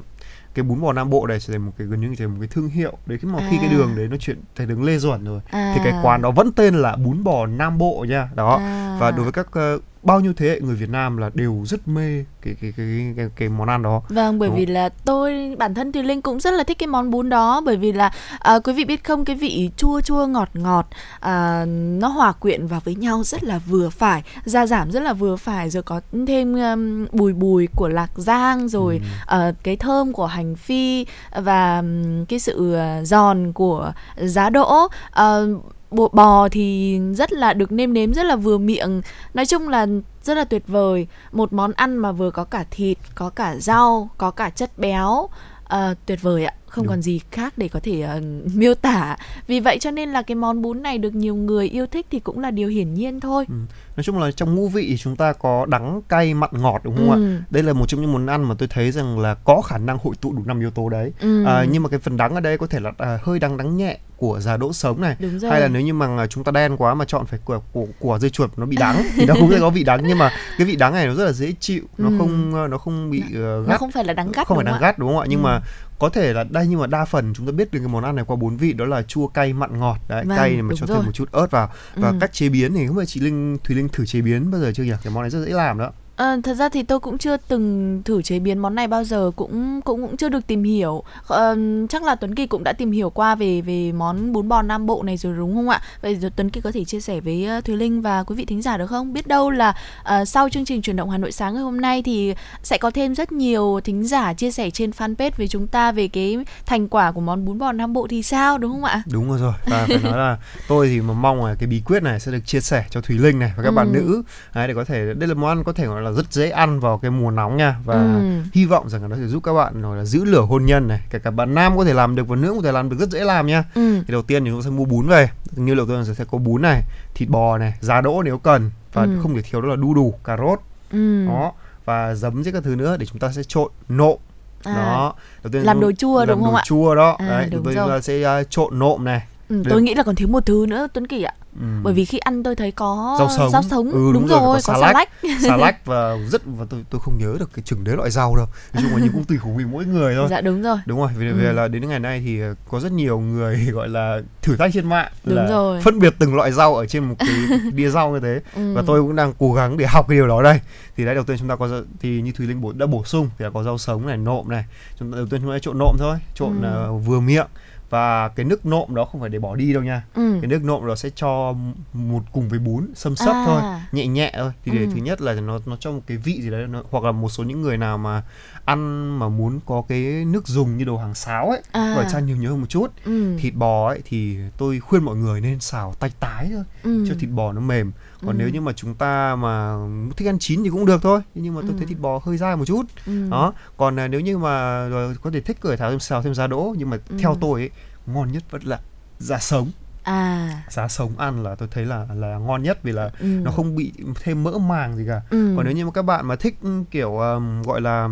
[0.54, 2.48] cái bún bò Nam Bộ này trở thành một cái gần như thành một cái
[2.52, 3.48] thương hiệu đấy khi mà à.
[3.52, 5.74] khi cái đường đấy nó chuyển thành đường Lê Duẩn rồi à.
[5.76, 8.98] thì cái quán đó vẫn tên là bún bò Nam Bộ nha đó à.
[9.00, 11.88] và đối với các uh, bao nhiêu thế hệ người Việt Nam là đều rất
[11.88, 14.02] mê cái cái cái cái, cái món ăn đó.
[14.10, 14.58] Vâng, bởi Đúng.
[14.58, 17.62] vì là tôi bản thân thì Linh cũng rất là thích cái món bún đó
[17.66, 20.88] bởi vì là à, quý vị biết không cái vị chua chua ngọt ngọt
[21.20, 21.66] à,
[22.00, 25.36] nó hòa quyện vào với nhau rất là vừa phải, gia giảm rất là vừa
[25.36, 29.50] phải rồi có thêm um, bùi bùi của lạc giang rồi ừ.
[29.50, 34.86] uh, cái thơm của hành phi và um, cái sự uh, giòn của giá đỗ
[34.86, 39.02] uh, bột bò thì rất là được nêm nếm rất là vừa miệng.
[39.34, 39.88] Nói chung là
[40.24, 41.08] rất là tuyệt vời.
[41.32, 45.30] Một món ăn mà vừa có cả thịt có cả rau có cả chất béo.
[45.76, 46.54] Uh, tuyệt vời ạ.
[46.68, 46.90] Không Đúng.
[46.90, 48.24] còn gì khác để có thể uh,
[48.56, 49.18] miêu tả.
[49.48, 52.20] Vì vậy cho nên là cái món bún này được nhiều người yêu thích thì
[52.20, 53.46] cũng là điều hiển nhiên thôi.
[53.50, 53.56] Ừ.
[53.96, 57.10] nói chung là trong ngũ vị chúng ta có đắng cay mặn ngọt đúng không
[57.10, 57.36] ừ.
[57.36, 59.78] ạ đây là một trong những món ăn mà tôi thấy rằng là có khả
[59.78, 61.12] năng hội tụ đủ năm yếu tố đấy.
[61.20, 61.46] Ừ.
[61.46, 63.78] à, nhưng mà cái phần đắng ở đây có thể là à, hơi đắng đắng
[63.78, 65.16] nhẹ của giá đỗ sống này.
[65.50, 68.20] Hay là nếu như mà chúng ta đen quá mà chọn phải của của, của
[68.20, 70.08] dưa chuột nó bị đắng thì nó cũng sẽ có vị đắng.
[70.08, 72.16] Nhưng mà cái vị đắng này nó rất là dễ chịu nó ừ.
[72.18, 74.82] không nó không bị uh, gắt nó không phải là đắng gắt không phải đắng
[74.82, 75.26] gắt đúng không ạ?
[75.30, 75.44] Nhưng ừ.
[75.44, 75.62] mà
[76.00, 78.16] có thể là đây nhưng mà đa phần chúng ta biết được cái món ăn
[78.16, 79.98] này qua bốn vị đó là chua cay mặn ngọt.
[80.08, 80.98] Đấy vâng, cay này mà cho rồi.
[80.98, 81.70] thêm một chút ớt vào.
[81.96, 82.16] Và ừ.
[82.22, 84.72] cách chế biến thì không phải chị linh thùy linh thử chế biến bao giờ
[84.76, 84.94] chưa nhỉ?
[85.04, 88.02] Cái món này rất dễ làm đó À, thật ra thì tôi cũng chưa từng
[88.06, 91.04] thử chế biến món này bao giờ cũng cũng cũng chưa được tìm hiểu.
[91.30, 91.54] À,
[91.90, 94.86] chắc là Tuấn Kỳ cũng đã tìm hiểu qua về về món bún bò Nam
[94.86, 95.82] Bộ này rồi đúng không ạ?
[96.02, 98.62] Vậy rồi Tuấn Kỳ có thể chia sẻ với Thùy Linh và quý vị thính
[98.62, 99.14] giả được không?
[99.14, 102.04] Biết đâu là uh, sau chương trình chuyển động Hà Nội sáng ngày hôm nay
[102.04, 105.92] thì sẽ có thêm rất nhiều thính giả chia sẻ trên fanpage với chúng ta
[105.92, 109.04] về cái thành quả của món bún bò Nam Bộ thì sao đúng không ạ?
[109.12, 109.54] Đúng rồi rồi.
[109.66, 112.46] Và phải nói là tôi thì mà mong là cái bí quyết này sẽ được
[112.46, 113.76] chia sẻ cho Thùy Linh này và các ừ.
[113.76, 114.24] bạn nữ.
[114.56, 116.50] Đấy, để có thể đây là món ăn có thể gọi là là rất dễ
[116.50, 118.42] ăn vào cái mùa nóng nha và Ừ.
[118.54, 120.88] hy vọng rằng là nó sẽ giúp các bạn gọi là giữ lửa hôn nhân
[120.88, 122.96] này kể cả bạn nam có thể làm được và nữ có thể làm được
[123.00, 124.00] rất dễ làm nha Ừ.
[124.08, 126.38] thì đầu tiên thì chúng ta sẽ mua bún về như đầu tiên sẽ có
[126.38, 126.82] bún này
[127.14, 129.10] thịt bò này giá đỗ nếu cần và Ừ.
[129.22, 130.60] không thể thiếu đó là đu đủ cà rốt
[130.92, 131.26] Ừ.
[131.28, 131.52] đó
[131.86, 134.18] và giấm với các thứ nữa để chúng ta sẽ trộn nộm
[134.64, 134.74] À.
[134.76, 136.64] đó đầu tiên Làm đồ chua làm đúng không đồ ạ?
[136.66, 137.62] chua đó À, đấy rồi.
[137.76, 139.70] chúng ta sẽ à, trộn nộm này Ừ, Được.
[139.70, 141.34] tôi nghĩ là còn thiếu một thứ nữa Tuấn Kỳ ạ.
[141.60, 141.66] Ừ.
[141.84, 143.92] Bởi vì khi ăn tôi thấy có rau sống rau sống.
[143.92, 144.94] ừ, đúng, rồi, rồi, có có xà xà lách
[145.24, 145.38] lách.
[145.42, 148.36] xà lách và rất và tôi tôi không nhớ được cái chừng đấy loại rau
[148.36, 150.78] đâu nói chung là nhưng cũng tùy khẩu vị mỗi người thôi Dạ đúng rồi.
[150.86, 151.34] đúng rồi vì, Ừ.
[151.38, 154.72] vì là đến ngày nay thì ờ, có rất nhiều người gọi là thử thách
[154.74, 155.82] trên mạng Đúng là rồi.
[155.82, 157.30] phân biệt từng loại rau ở trên một cái
[157.74, 158.74] đĩa rau như thế Ừ.
[158.74, 160.60] và tôi cũng đang cố gắng để học cái điều đó đây
[160.98, 161.70] thì đấy đầu tiên chúng ta có
[162.02, 164.50] thì như thùy linh bổ đã bổ sung thì là có rau sống này nộm
[164.50, 164.66] này
[165.00, 166.68] chúng ta đầu tiên chúng ta trộn nộm thôi trộn Ừ.
[166.68, 167.48] ờ, vừa miệng
[167.90, 170.38] và cái nước nộm đó không phải để bỏ đi đâu nha Ừ.
[170.42, 171.56] cái nước nộm đó sẽ cho
[171.94, 173.44] một cùng với bún xâm xấp À.
[173.46, 174.88] thôi nhẹ nhẹ thôi thì để Ừ.
[174.94, 177.30] thứ nhất là nó nó cho một cái vị gì đấy nó, hoặc là một
[177.30, 178.24] số những người nào mà
[178.66, 181.94] ăn mà muốn có cái nước dùng như đồ hàng sáo ấy À.
[181.96, 183.38] gọi chan nhiều nhớ hơn một chút Ừ.
[183.40, 187.06] thịt bò ấy thì tôi khuyên mọi người nên xào tay tái thôi Ừ.
[187.10, 187.92] cho thịt bò nó mềm
[188.26, 188.40] còn Ừ.
[188.40, 189.76] nếu như mà chúng ta mà
[190.18, 191.76] thích ăn chín thì cũng được thôi nhưng mà tôi Ừ.
[191.78, 193.30] thấy thịt bò hơi dai một chút Ừ.
[193.30, 196.34] đó còn à, nếu như mà rồi có thể thích cởi tháo thêm xào thêm
[196.36, 197.16] giá đỗ nhưng mà Ừ.
[197.20, 197.70] theo tôi ấy
[198.06, 198.80] ngon nhất vẫn là
[199.20, 199.72] giá sống
[200.04, 200.64] À.
[200.70, 203.26] giá sống ăn là tôi thấy là là ngon nhất vì là Ừ.
[203.28, 205.54] nó không bị thêm mỡ màng gì cả Ừ.
[205.58, 208.10] còn nếu như mà các bạn mà thích ừ, kiểu um, gọi là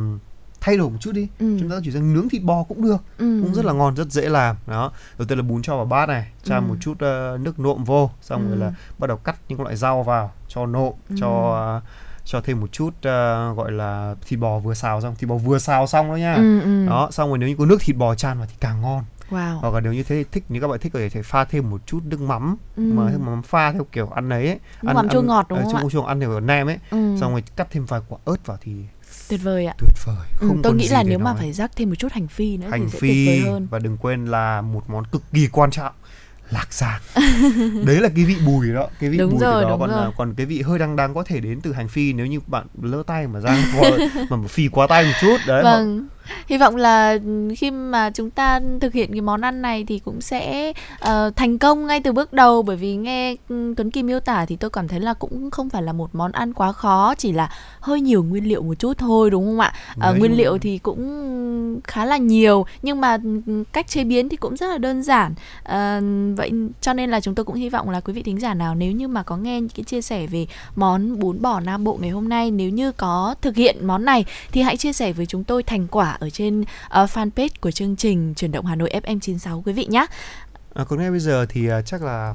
[0.67, 1.57] thay đổi một chút đi Ừ.
[1.59, 3.39] chúng ta chỉ sang nướng thịt bò cũng được Ừ.
[3.43, 6.05] cũng rất là ngon rất dễ làm đó đầu tiên là bún cho vào bát
[6.09, 6.61] này cho Ừ.
[6.61, 8.59] một chút ờ, nước nộm vô xong rồi Ừ.
[8.59, 11.15] là bắt đầu cắt những loại rau vào cho nộm Ừ.
[11.19, 11.81] cho ờ,
[12.25, 15.59] cho thêm một chút ờ, gọi là thịt bò vừa xào xong thịt bò vừa
[15.59, 16.61] xào xong đó nha Ừ.
[16.61, 16.85] Ừ.
[16.87, 19.59] đó xong rồi nếu như có nước thịt bò chan vào thì càng ngon Wow.
[19.59, 21.81] hoặc là nếu như thế thích nếu các bạn thích có thể pha thêm một
[21.85, 22.81] chút nước mắm Ừ.
[22.83, 24.59] mà nước mắm pha theo kiểu ăn ấy, ấy.
[24.83, 25.83] Nước mắm chua ngọt đúng ờ, không ạ?
[25.91, 27.15] chua ăn theo nem ấy Ừ.
[27.19, 28.71] xong rồi cắt thêm vài quả ớt vào thì
[29.29, 29.73] Tuyệt vời ạ.
[29.77, 31.35] tuyệt vời Ừ, không tôi còn nghĩ là nếu mà nói.
[31.39, 33.67] phải rắc thêm một chút hành phi nữa hành thì sẽ tuyệt vời phi hơn.
[33.71, 35.93] và đừng quên là một món cực kỳ quan trọng
[36.51, 37.01] lạc giang
[37.85, 40.01] đấy là cái vị bùi đó cái vị Đúng bùi rồi, đó còn rồi.
[40.05, 42.39] là- còn cái vị hơi đắng đắng có thể đến từ hành phi nếu như
[42.47, 43.97] bạn lỡ tay mà ra qua-
[44.29, 46.07] mà phi quá tay một chút đấy họ- Vâng,
[46.47, 49.99] hy vọng là ừ, khi mà chúng ta thực hiện cái món ăn này thì
[49.99, 54.07] cũng sẽ ờ, thành công ngay từ bước đầu bởi vì nghe ừ, Tuấn Kim
[54.07, 56.71] miêu tả thì tôi cảm thấy là cũng không phải là một món ăn quá
[56.71, 59.73] khó, chỉ là hơi nhiều nguyên liệu một chút thôi đúng không ạ?
[59.95, 64.37] Nói nguyên liệu thì cũng khá là nhiều nhưng mà ừ, cách chế biến thì
[64.37, 65.33] cũng rất là đơn giản.
[65.63, 66.01] Ờ,
[66.37, 68.75] vậy cho nên là chúng tôi cũng hy vọng là quý vị thính giả nào
[68.75, 71.97] nếu như mà có nghe những cái chia sẻ về món bún bò Nam Bộ
[72.01, 75.25] ngày hôm nay nếu như có thực hiện món này thì hãy chia sẻ với
[75.25, 78.89] chúng tôi thành quả ở trên ờ, fanpage của chương trình chuyển động Hà Nội
[79.03, 80.05] FM96 quý vị nhé.
[80.73, 82.33] À, còn ngay bây giờ thì à, chắc là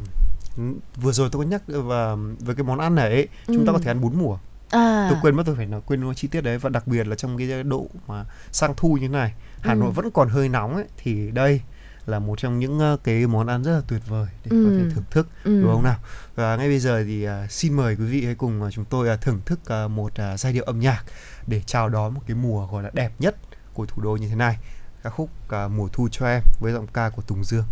[0.57, 0.63] ừ,
[0.97, 3.79] vừa rồi tôi có nhắc và với cái món ăn này ấy, chúng ta Ừ.
[3.79, 4.39] có thể ăn bún mùa
[4.71, 7.07] À, tôi quên mất tôi phải nói quên nói chi tiết đấy và đặc biệt
[7.07, 9.77] là trong cái độ mà sang thu như thế này Hà Ừ.
[9.79, 11.61] Nội vẫn còn hơi nóng ấy thì đây
[12.07, 14.75] là một trong những ờ, cái món ăn rất là tuyệt vời để có Ừ.
[14.79, 15.61] thể thưởng thức ừ.
[15.63, 15.97] đúng không nào
[16.35, 19.17] và ngay bây giờ thì à, xin mời quý vị hãy cùng à, chúng tôi
[19.21, 21.05] thưởng thức một giai điệu âm nhạc
[21.47, 23.37] để chào đón một cái mùa gọi là đẹp nhất
[23.75, 24.59] của thủ đô như thế này.
[25.03, 27.65] Ca khúc à, mùa thu cho em với giọng ca của Tùng Dương.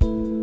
[0.00, 0.38] em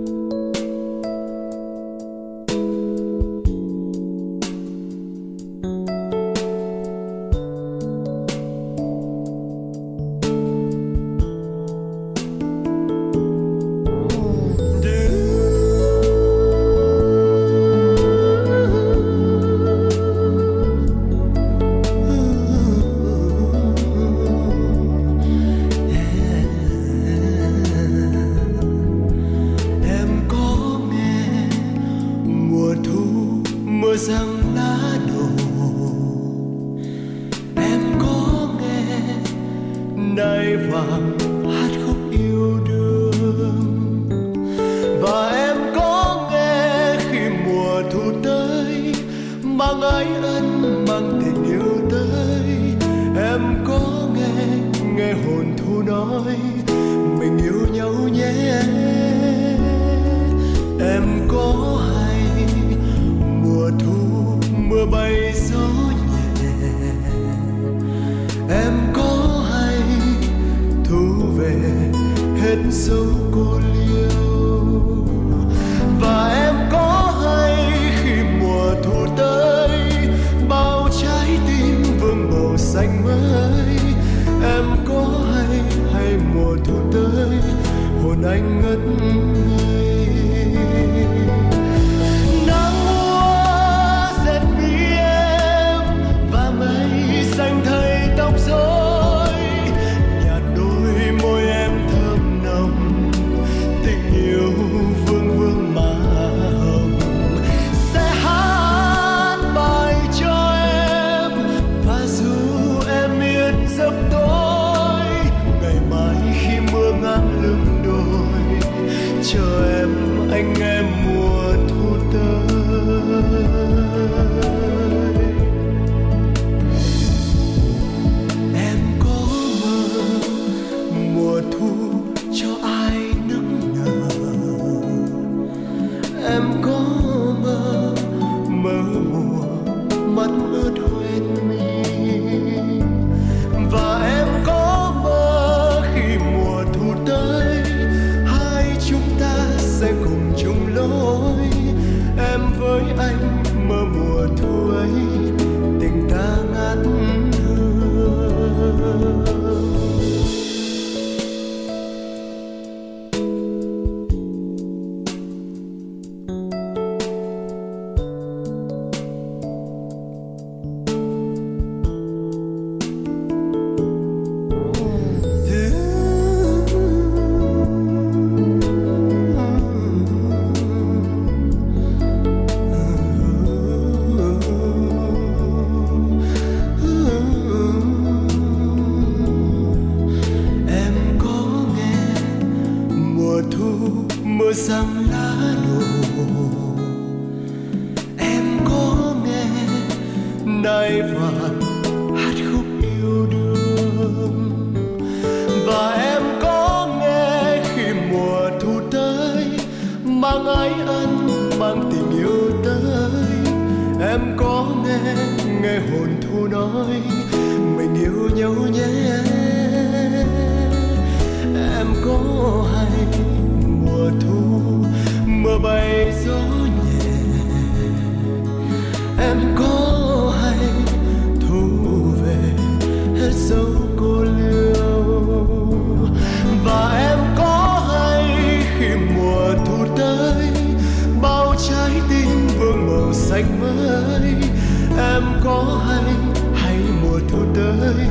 [247.81, 248.07] tới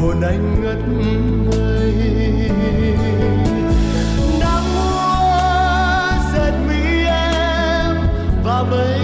[0.00, 0.78] hồn anh ngất
[1.50, 1.94] ngây.
[4.40, 5.12] Nắng mưa
[6.34, 7.96] giật mi em
[8.44, 9.03] và mấy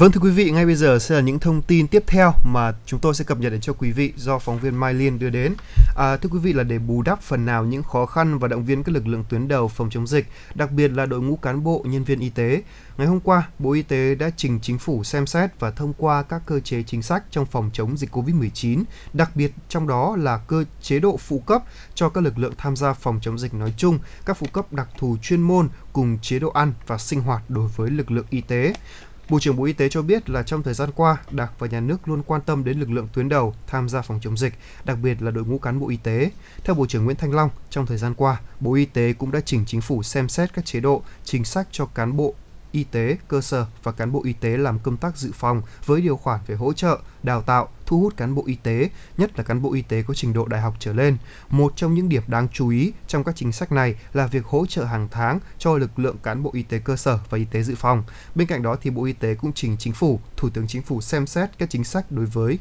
[0.00, 2.72] Vâng thưa quý vị, ngay bây giờ sẽ là những thông tin tiếp theo mà
[2.86, 5.30] chúng tôi sẽ cập nhật đến cho quý vị do phóng viên Mai Liên đưa
[5.30, 5.54] đến.
[5.96, 8.64] À, thưa quý vị là để bù đắp phần nào những khó khăn và động
[8.64, 11.64] viên các lực lượng tuyến đầu phòng chống dịch, đặc biệt là đội ngũ cán
[11.64, 12.62] bộ, nhân viên y tế.
[12.98, 16.22] Ngày hôm qua, Bộ Y tế đã trình chính phủ xem xét và thông qua
[16.22, 18.82] các cơ chế chính sách trong phòng chống dịch COVID-19,
[19.12, 21.62] đặc biệt trong đó là cơ chế độ phụ cấp
[21.94, 24.88] cho các lực lượng tham gia phòng chống dịch nói chung, các phụ cấp đặc
[24.98, 28.40] thù chuyên môn cùng chế độ ăn và sinh hoạt đối với lực lượng y
[28.40, 28.74] tế.
[29.30, 31.80] Bộ trưởng Bộ Y tế cho biết là trong thời gian qua, Đảng và Nhà
[31.80, 34.98] nước luôn quan tâm đến lực lượng tuyến đầu tham gia phòng chống dịch, đặc
[35.02, 36.30] biệt là đội ngũ cán bộ y tế.
[36.64, 39.40] Theo Bộ trưởng Nguyễn Thanh Long, trong thời gian qua, Bộ Y tế cũng đã
[39.40, 42.34] chỉnh chính phủ xem xét các chế độ, chính sách cho cán bộ
[42.72, 46.00] y tế cơ sở và cán bộ y tế làm công tác dự phòng với
[46.00, 49.44] điều khoản về hỗ trợ, đào tạo, thu hút cán bộ y tế, nhất là
[49.44, 51.16] cán bộ y tế có trình độ đại học trở lên.
[51.50, 54.66] Một trong những điểm đáng chú ý trong các chính sách này là việc hỗ
[54.66, 57.62] trợ hàng tháng cho lực lượng cán bộ y tế cơ sở và y tế
[57.62, 58.02] dự phòng.
[58.34, 61.00] Bên cạnh đó thì Bộ Y tế cũng trình chính phủ, Thủ tướng Chính phủ
[61.00, 62.58] xem xét các chính sách đối với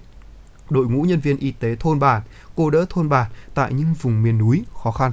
[0.69, 2.21] đội ngũ nhân viên y tế thôn bản,
[2.55, 5.11] cô đỡ thôn bản tại những vùng miền núi khó khăn.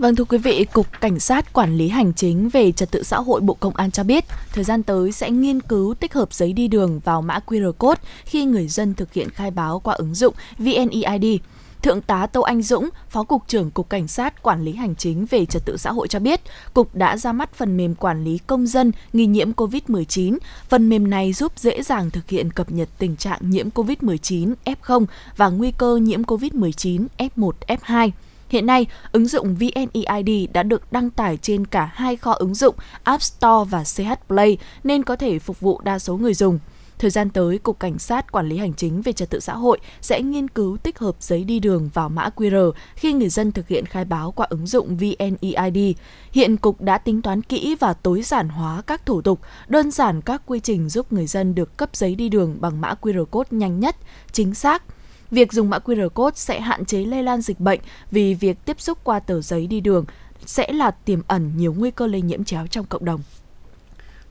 [0.00, 3.16] Vâng thưa quý vị, Cục Cảnh sát Quản lý Hành chính về Trật tự xã
[3.16, 6.52] hội Bộ Công an cho biết, thời gian tới sẽ nghiên cứu tích hợp giấy
[6.52, 10.14] đi đường vào mã QR code khi người dân thực hiện khai báo qua ứng
[10.14, 11.40] dụng VNeID.
[11.82, 15.26] Thượng tá Tô Anh Dũng, Phó Cục trưởng Cục Cảnh sát Quản lý Hành chính
[15.26, 16.40] về Trật tự xã hội cho biết,
[16.74, 20.38] Cục đã ra mắt phần mềm quản lý công dân nghi nhiễm COVID-19.
[20.68, 25.04] Phần mềm này giúp dễ dàng thực hiện cập nhật tình trạng nhiễm COVID-19 F0
[25.36, 28.10] và nguy cơ nhiễm COVID-19 F1, F2.
[28.50, 32.74] Hiện nay, ứng dụng VNeID đã được đăng tải trên cả hai kho ứng dụng
[33.02, 36.58] App Store và CH Play nên có thể phục vụ đa số người dùng.
[36.98, 39.78] Thời gian tới, Cục Cảnh sát Quản lý Hành chính về Trật tự xã hội
[40.00, 43.68] sẽ nghiên cứu tích hợp giấy đi đường vào mã QR khi người dân thực
[43.68, 45.96] hiện khai báo qua ứng dụng VNeID.
[46.32, 50.20] Hiện Cục đã tính toán kỹ và tối giản hóa các thủ tục, đơn giản
[50.20, 53.48] các quy trình giúp người dân được cấp giấy đi đường bằng mã QR code
[53.50, 53.96] nhanh nhất,
[54.32, 54.82] chính xác,
[55.30, 58.80] Việc dùng mã QR code sẽ hạn chế lây lan dịch bệnh vì việc tiếp
[58.80, 60.04] xúc qua tờ giấy đi đường
[60.46, 63.20] sẽ là tiềm ẩn nhiều nguy cơ lây nhiễm chéo trong cộng đồng.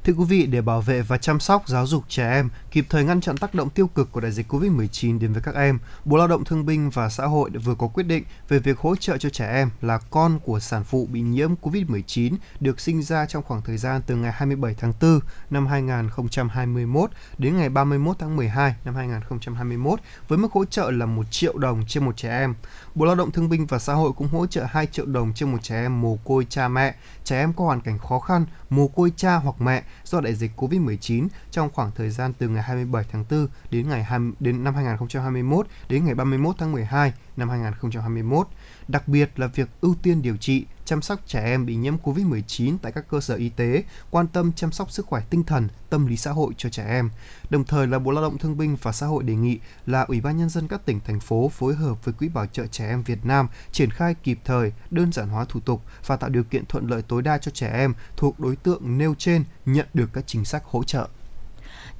[0.04, 3.03] Thưa quý vị, để bảo vệ và chăm sóc giáo dục trẻ em, kịp thời
[3.03, 6.17] ngăn chặn tác động tiêu cực của đại dịch COVID-19 đến với các em, Bộ
[6.17, 9.17] Lao động Thương binh và Xã hội vừa có quyết định về việc hỗ trợ
[9.17, 13.43] cho trẻ em là con của sản phụ bị nhiễm COVID-19 được sinh ra trong
[13.43, 18.75] khoảng thời gian từ ngày 27 tháng 4 năm 2021 đến ngày 31 tháng 12
[18.86, 22.55] năm 2021 với mức hỗ trợ là 1 triệu đồng trên một trẻ em.
[22.95, 25.51] Bộ Lao động Thương binh và Xã hội cũng hỗ trợ 2 triệu đồng trên
[25.51, 28.88] một trẻ em mồ côi cha mẹ, trẻ em có hoàn cảnh khó khăn, mồ
[28.88, 33.04] côi cha hoặc mẹ do đại dịch COVID-19 trong khoảng thời gian từ ngày 27
[33.12, 38.48] tháng 4 đến ngày 20, đến năm 2021 đến ngày 31 tháng 12 năm 2021.
[38.88, 42.78] Đặc biệt là việc ưu tiên điều trị, chăm sóc trẻ em bị nhiễm COVID-19
[42.82, 46.08] tại các cơ sở y tế, quan tâm chăm sóc sức khỏe tinh thần, tâm
[46.08, 47.10] lý xã hội cho trẻ em.
[47.50, 50.22] Đồng thời là Bộ Lao động Thương binh và Xã hội đề nghị là Ủy
[50.22, 53.04] ban nhân dân các tỉnh thành phố phối hợp với Quỹ bảo trợ trẻ em
[53.04, 56.65] Việt Nam triển khai kịp thời, đơn giản hóa thủ tục và tạo điều kiện
[56.65, 60.24] thuận lợi tối đa cho trẻ em thuộc đối tượng nêu trên nhận được các
[60.28, 61.08] chính sách hỗ trợ.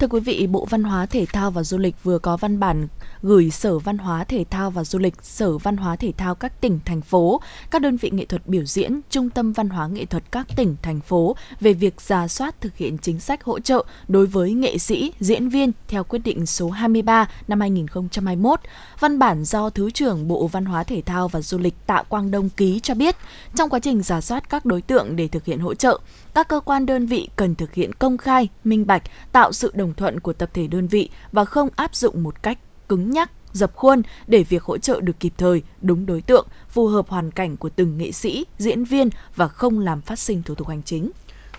[0.00, 2.88] Thưa quý vị, Bộ Văn hóa Thể thao và Du lịch vừa có văn bản
[3.22, 6.60] gửi Sở Văn hóa Thể thao và Du lịch, Sở Văn hóa Thể thao các
[6.60, 10.04] tỉnh, thành phố, các đơn vị nghệ thuật biểu diễn, Trung tâm Văn hóa Nghệ
[10.04, 13.84] thuật các tỉnh, thành phố về việc ra soát thực hiện chính sách hỗ trợ
[14.08, 18.60] đối với nghệ sĩ, diễn viên theo quyết định số 23 năm 2021.
[19.00, 22.30] Văn bản do Thứ trưởng Bộ Văn hóa Thể thao và Du lịch Tạ Quang
[22.30, 23.16] Đông ký cho biết,
[23.56, 25.98] trong quá trình giả soát các đối tượng để thực hiện hỗ trợ,
[26.34, 29.89] các cơ quan đơn vị cần thực hiện công khai, minh bạch, tạo sự đồng
[29.94, 33.76] thuận của tập thể đơn vị và không áp dụng một cách cứng nhắc dập
[33.76, 37.56] khuôn để việc hỗ trợ được kịp thời, đúng đối tượng, phù hợp hoàn cảnh
[37.56, 41.10] của từng nghệ sĩ, diễn viên và không làm phát sinh thủ tục hành chính.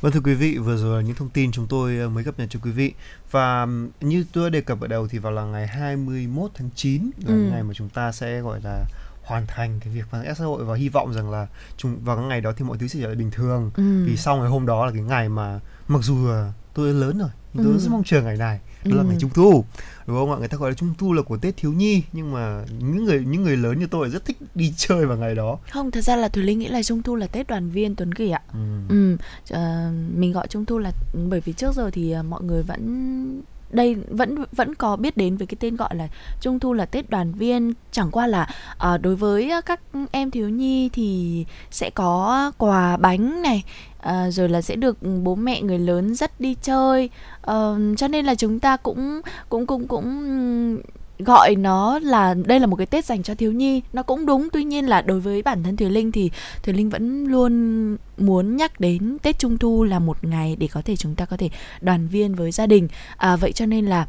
[0.01, 2.39] Vâng thưa quý vị, vừa rồi là những thông tin chúng tôi ờ, mới cập
[2.39, 2.93] nhật cho quý vị.
[3.31, 3.67] Và
[4.01, 7.49] như tôi đề cập ở đầu thì vào là ngày 21 tháng 9 là ừ.
[7.51, 8.85] ngày mà chúng ta sẽ gọi là
[9.23, 12.25] hoàn thành cái việc cách xã hội và hy vọng rằng là chúng vào cái
[12.25, 14.05] ngày đó thì mọi thứ sẽ trở lại bình thường ừ.
[14.05, 16.27] vì sau ngày hôm đó là cái ngày mà mặc dù
[16.73, 17.77] tôi lớn rồi tôi ừ.
[17.77, 18.97] rất mong chờ ngày này đó ừ.
[18.97, 19.65] là ngày trung thu
[20.07, 22.33] đúng không ạ người ta gọi là trung thu là của tết thiếu nhi nhưng
[22.33, 25.57] mà những người những người lớn như tôi rất thích đi chơi vào ngày đó
[25.71, 28.13] không thật ra là thùy linh nghĩ là trung thu là tết đoàn viên tuấn
[28.13, 28.59] kỳ ạ ừ.
[28.89, 29.17] ừ.
[29.53, 30.91] Uh, mình gọi trung thu là
[31.29, 33.41] bởi vì trước giờ thì uh, mọi người vẫn
[33.73, 36.07] đây vẫn vẫn có biết đến với cái tên gọi là
[36.41, 37.73] trung thu là tết đoàn viên.
[37.91, 38.49] Chẳng qua là
[38.93, 43.63] uh, đối với các em thiếu nhi thì sẽ có quà bánh này
[44.09, 47.09] uh, rồi là sẽ được bố mẹ người lớn dắt đi chơi.
[47.39, 50.81] Uh, cho nên là chúng ta cũng cũng cũng cũng
[51.25, 53.81] gọi nó là đây là một cái Tết dành cho thiếu nhi.
[53.93, 56.31] Nó cũng đúng tuy nhiên là đối với bản thân Thùy Linh thì
[56.63, 60.81] Thùy Linh vẫn luôn muốn nhắc đến Tết Trung Thu là một ngày để có
[60.85, 61.49] thể chúng ta có thể
[61.81, 62.87] đoàn viên với gia đình.
[63.17, 64.07] À, vậy cho nên là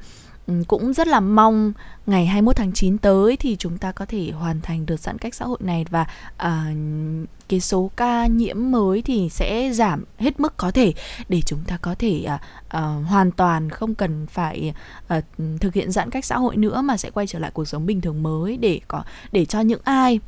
[0.68, 1.72] cũng rất là mong
[2.06, 5.34] ngày 21 tháng 9 tới thì chúng ta có thể hoàn thành được giãn cách
[5.34, 6.76] xã hội này và uh,
[7.48, 10.94] cái số ca nhiễm mới thì sẽ giảm hết mức có thể
[11.28, 12.40] để chúng ta có thể uh,
[12.76, 14.74] uh, hoàn toàn không cần phải
[15.18, 15.24] uh,
[15.60, 18.00] thực hiện giãn cách xã hội nữa mà sẽ quay trở lại cuộc sống bình
[18.00, 20.20] thường mới để có để cho những ai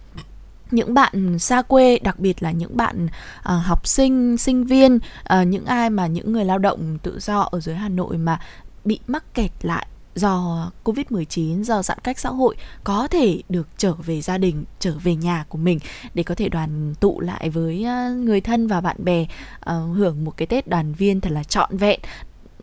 [0.71, 5.47] những bạn xa quê đặc biệt là những bạn uh, học sinh sinh viên uh,
[5.47, 8.41] những ai mà những người lao động tự do ở dưới Hà Nội mà
[8.85, 13.93] bị mắc kẹt lại do Covid-19, do giãn cách xã hội có thể được trở
[13.93, 15.79] về gia đình, trở về nhà của mình
[16.15, 20.25] để có thể đoàn tụ lại với ờ, người thân và bạn bè uh, hưởng
[20.25, 22.01] một cái Tết đoàn viên thật là trọn vẹn.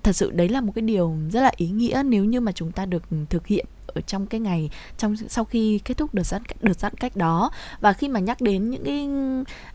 [0.04, 2.72] Thật sự đấy là một cái điều rất là ý nghĩa nếu như mà chúng
[2.72, 6.41] ta được thực hiện ở trong cái ngày trong sau khi kết thúc đợt giãn
[6.62, 9.08] đợt giãn cách đó và khi mà nhắc đến những cái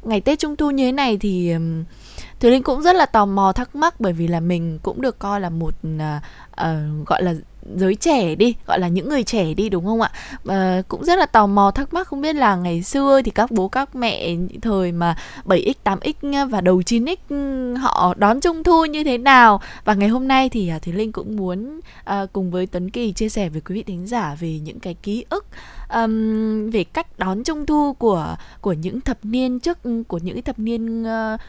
[0.03, 1.55] ngày Tết Trung thu như thế này thì
[2.41, 5.18] Thùy Linh cũng rất là tò mò thắc mắc bởi vì là mình cũng được
[5.18, 6.03] coi là một uh,
[6.61, 7.35] uh, gọi là
[7.77, 10.11] giới trẻ đi gọi là những người trẻ đi đúng không ạ?
[10.47, 13.51] À, cũng rất là tò mò thắc mắc không biết là ngày xưa thì các
[13.51, 18.85] bố các mẹ thời mà 7x 8x và đầu 9x ừ, họ đón trung thu
[18.85, 19.61] như thế nào?
[19.85, 23.12] Và ngày hôm nay thì à, thì linh cũng muốn à, cùng với tuấn kỳ
[23.12, 25.47] chia sẻ với quý vị thính giả về những cái ký ức
[25.95, 30.43] um, về cách đón trung thu của của những thập niên trước ừ, của những
[30.43, 31.41] thập niên uh,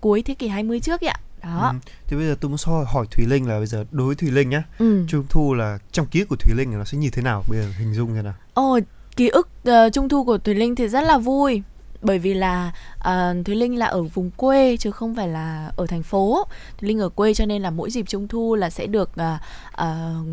[0.00, 1.72] cuối thế kỷ 20 trước ạ đó.
[1.72, 1.90] Ừ.
[2.06, 4.30] thì bây giờ tôi muốn hỏi, hỏi thùy linh là bây giờ đối với thùy
[4.30, 5.04] linh nhá ừ.
[5.08, 7.42] trung thu là trong ký ức của thùy linh nó sẽ như thế nào?
[7.48, 8.34] Bây giờ hình dung thế nào.
[8.54, 8.78] Ồ
[9.16, 11.62] ký ức uh, trung thu của thùy linh thì rất là vui.
[12.02, 15.86] Bởi vì là uh, Thúy Linh là ở vùng quê chứ không phải là ở
[15.86, 16.46] thành phố.
[16.78, 19.40] Thúy Linh ở quê cho nên là mỗi dịp trung thu là sẽ được uh,
[19.72, 20.26] uh,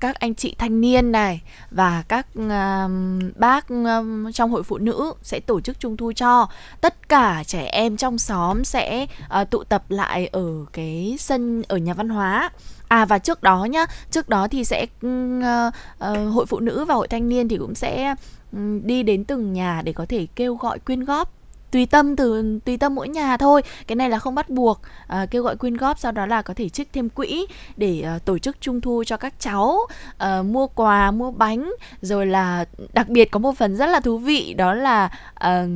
[0.00, 2.90] các anh chị thanh niên này và các uh,
[3.36, 6.48] bác uh, trong hội phụ nữ sẽ tổ chức trung thu cho.
[6.80, 9.06] Tất cả trẻ em trong xóm sẽ
[9.40, 12.50] uh, tụ tập lại ở cái sân ở nhà văn hóa.
[12.88, 15.72] À và trước đó nhá, trước đó thì sẽ uh,
[16.04, 18.14] uh, hội phụ nữ và hội thanh niên thì cũng sẽ
[18.52, 21.37] um, đi đến từng nhà để có thể kêu gọi quyên góp
[21.70, 23.62] tùy tâm từ tùy tâm mỗi nhà thôi.
[23.86, 24.80] Cái này là không bắt buộc.
[25.06, 27.46] À, kêu gọi quyên góp sau đó là có thể trích thêm quỹ
[27.76, 29.78] để à, tổ chức trung thu cho các cháu
[30.18, 31.72] à, mua quà mua bánh.
[32.00, 35.66] Rồi là đặc biệt có một phần rất là thú vị đó là à,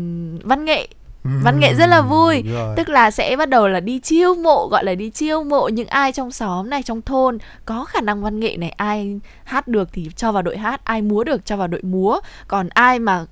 [0.43, 0.89] văn nghệ
[1.25, 2.43] văn nghệ rất là vui.
[2.77, 5.89] tức là sẽ bắt đầu là đi chiêu mộ gọi là đi chiêu mộ những
[5.89, 7.39] ai trong xóm này trong thôn.
[7.65, 11.03] Có khả năng văn nghệ này ai hát được thì cho vào đội hát ai
[11.03, 12.21] múa được cho vào đội múa.
[12.49, 13.25] Còn ai mà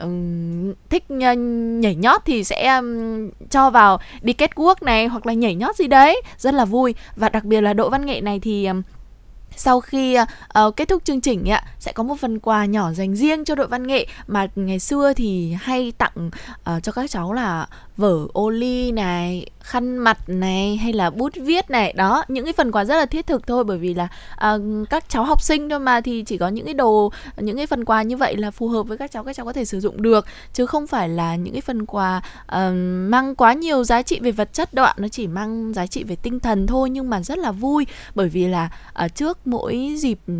[0.00, 5.32] um, thích nhảy nhót thì sẽ um, cho vào đi kết quốc này hoặc là
[5.32, 6.22] nhảy nhót gì đấy.
[6.38, 6.94] Rất là vui.
[7.16, 8.82] Và đặc biệt là đội văn nghệ này thì um,
[9.56, 13.14] sau khi uh, kết thúc chương trình ạ sẽ có một phần quà nhỏ dành
[13.14, 16.30] riêng cho đội văn nghệ mà ngày xưa thì hay tặng
[16.76, 21.32] uh, cho các cháu là vở ô ly này khăn mặt này hay là bút
[21.34, 21.92] viết này.
[21.92, 24.08] Đó những cái phần quà rất là thiết thực thôi bởi vì là
[24.54, 27.66] uh, các cháu học sinh thôi mà thì chỉ có những cái đồ những cái
[27.66, 29.80] phần quà như vậy là phù hợp với các cháu các cháu có thể sử
[29.80, 30.26] dụng được.
[30.52, 32.58] Chứ không phải là những cái phần quà uh,
[33.08, 34.94] mang quá nhiều giá trị về vật chất đâu ạ.
[34.96, 37.86] Nó chỉ mang giá trị về tinh thần thôi nhưng mà rất là vui.
[38.14, 38.70] Bởi vì là
[39.04, 40.34] uh, trước mỗi dịp ừ,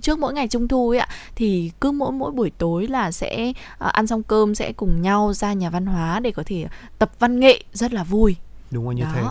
[0.00, 3.50] trước mỗi ngày trung thu ấy ạ thì cứ mỗi mỗi buổi tối là sẽ
[3.50, 6.66] uh, ăn xong cơm sẽ cùng nhau ra nhà văn hóa để có thể
[6.98, 7.62] tập văn nghệ.
[7.72, 8.36] Rất là vui
[8.74, 9.10] đúng rồi như đó.
[9.14, 9.22] thế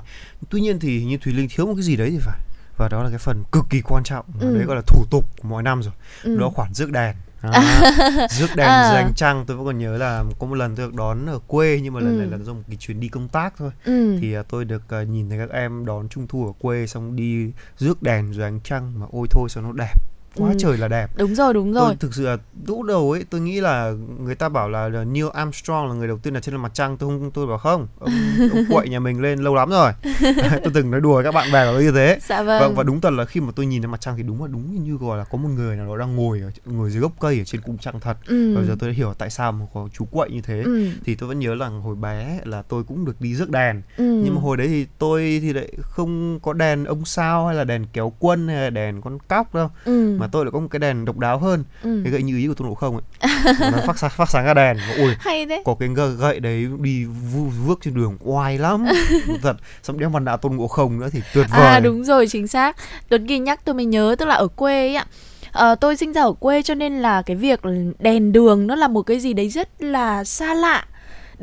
[0.50, 2.40] tuy nhiên thì như thùy linh thiếu một cái gì đấy thì phải
[2.78, 4.58] và đó là cái phần cực kỳ quan trọng ừ.
[4.58, 6.38] đấy gọi là thủ tục của mỗi năm rồi ừ.
[6.40, 8.94] đó khoản rước đèn à, rước đèn à.
[8.94, 11.80] dành trăng tôi vẫn còn nhớ là có một lần tôi được đón ở quê
[11.84, 12.20] nhưng mà lần ừ.
[12.20, 14.18] này là do một cái chuyến đi công tác thôi ừ.
[14.22, 17.16] thì uh, tôi được uh, nhìn thấy các em đón trung thu ở quê xong
[17.16, 20.56] đi rước đèn ánh trăng mà ôi thôi sao nó đẹp quá ừ.
[20.60, 21.10] trời là đẹp.
[21.18, 21.86] Đúng rồi đúng rồi.
[21.86, 25.26] Tôi thực sự là lúc đầu ấy tôi nghĩ là người ta bảo là, Neil
[25.34, 26.98] Armstrong là người đầu tiên là trên mặt trăng.
[26.98, 27.88] Tôi không tôi bảo không.
[28.00, 28.12] Ông,
[28.54, 29.92] ông quậy nhà mình lên lâu lắm rồi.
[30.64, 32.20] Tôi từng nói đùa với các bạn bè là như thế.
[32.22, 32.62] Dạ vâng.
[32.62, 34.48] và, và đúng thật là khi mà tôi nhìn thấy mặt trăng thì đúng là
[34.48, 37.12] đúng như gọi là có một người nào đó đang ngồi ở ngồi dưới gốc
[37.20, 38.18] cây ở trên cung trăng thật.
[38.26, 38.56] Ừ.
[38.56, 40.62] và giờ tôi đã hiểu tại sao mà có chú quậy như thế.
[40.66, 40.90] Ừ.
[41.06, 43.82] thì tôi vẫn nhớ là hồi bé là tôi cũng được đi rước đèn.
[43.98, 44.22] Ừ.
[44.24, 47.64] nhưng mà hồi đấy thì tôi thì lại không có đèn ông sao hay là
[47.64, 49.70] đèn kéo quân hay là đèn con cóc đâu.
[49.86, 50.18] Ừ.
[50.20, 51.64] Mà tôi lại có một cái đèn độc đáo hơn.
[51.84, 52.02] Ừ.
[52.04, 53.30] cái gậy như ý của tôn ngộ không ấy.
[53.72, 54.78] Nó phát sáng phát sáng ra đèn.
[54.98, 57.06] Ôi hay đấy có cái gậy đấy đi
[57.66, 58.86] vước trên đường oai lắm.
[59.42, 61.68] Thật xong đeo mặt nạ tôn ngộ không nữa thì tuyệt vời.
[61.68, 62.78] à đúng rồi chính xác.
[63.10, 65.06] Tuấn ghi nhắc tôi mới nhớ tức là ở quê ấy ạ.
[65.72, 67.62] Uh, tôi sinh ra ở quê cho nên là cái việc
[68.00, 70.86] đèn đường nó là một cái gì đấy rất là xa lạ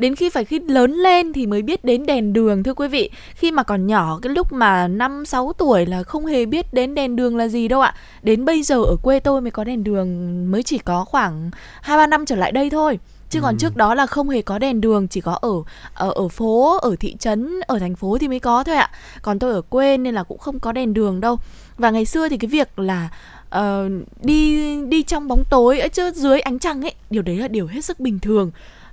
[0.01, 3.09] đến khi phải khi lớn lên thì mới biết đến đèn đường thưa quý vị.
[3.35, 6.95] Khi mà còn nhỏ cái lúc mà năm sáu tuổi là không hề biết đến
[6.95, 7.95] đèn đường là gì đâu ạ.
[8.23, 10.07] Đến bây giờ ở quê tôi mới có đèn đường
[10.51, 12.99] mới chỉ có khoảng hai ba năm trở lại đây thôi.
[13.29, 13.57] Chứ còn ừ.
[13.59, 15.53] trước đó là không hề có đèn đường chỉ có ở
[15.93, 18.89] ở ở phố ở thị trấn ở thành phố thì mới có thôi ạ.
[19.21, 21.37] Còn tôi ở quê nên là cũng không có đèn đường đâu.
[21.77, 23.09] Và ngày xưa thì cái việc là
[23.55, 23.91] uh,
[24.21, 27.67] đi đi trong bóng tối ở chứ dưới ánh trăng ấy điều đấy là điều
[27.67, 28.51] hết sức bình thường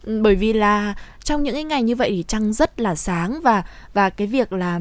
[0.08, 0.94] Ừ, bởi vì là
[1.24, 3.62] trong những cái ngày như vậy thì trăng rất là sáng và
[3.94, 4.80] và cái việc là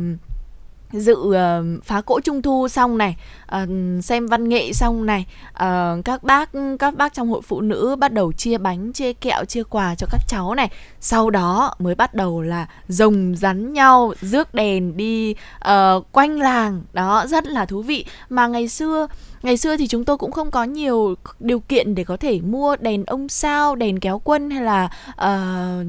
[0.91, 3.15] dự uh, phá cỗ trung thu xong này
[3.55, 3.69] uh,
[4.03, 6.49] xem văn nghệ xong này uh, các bác
[6.79, 10.07] các bác trong hội phụ nữ bắt đầu chia bánh chia kẹo chia quà cho
[10.11, 10.69] các cháu này.
[10.99, 15.35] Sau đó mới bắt đầu là rồng rắn nhau rước đèn đi
[15.69, 16.83] uh, quanh làng.
[16.93, 18.05] Đó rất là thú vị.
[18.29, 19.07] Mà ngày xưa
[19.43, 22.75] ngày xưa thì chúng tôi cũng không có nhiều điều kiện để có thể mua
[22.75, 25.87] đèn ông sao đèn kéo quân hay là uh,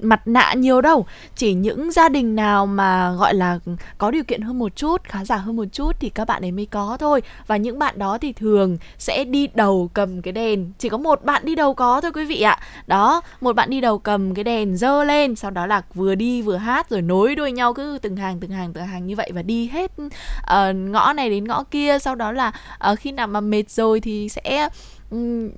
[0.00, 1.06] mặt nạ nhiều đâu.
[1.36, 3.58] Chỉ những gia đình nào mà gọi là
[3.98, 6.52] có điều kiện hơn một chút khá giả hơn một chút thì các bạn ấy
[6.52, 7.22] mới có thôi.
[7.46, 10.72] Và những bạn đó thì thường sẽ đi đầu cầm cái đèn.
[10.78, 12.58] Chỉ có một bạn đi đầu có thôi quý vị ạ.
[12.86, 16.42] Đó một bạn đi đầu cầm cái đèn dơ lên sau đó là vừa đi
[16.42, 19.30] vừa hát rồi nối đuôi nhau cứ từng hàng từng hàng từng hàng như vậy
[19.34, 21.98] và đi hết uh, ngõ này đến ngõ kia.
[21.98, 22.52] Sau đó là
[22.92, 24.68] uh, khi nào mà mệt rồi thì sẽ
[25.10, 25.50] um,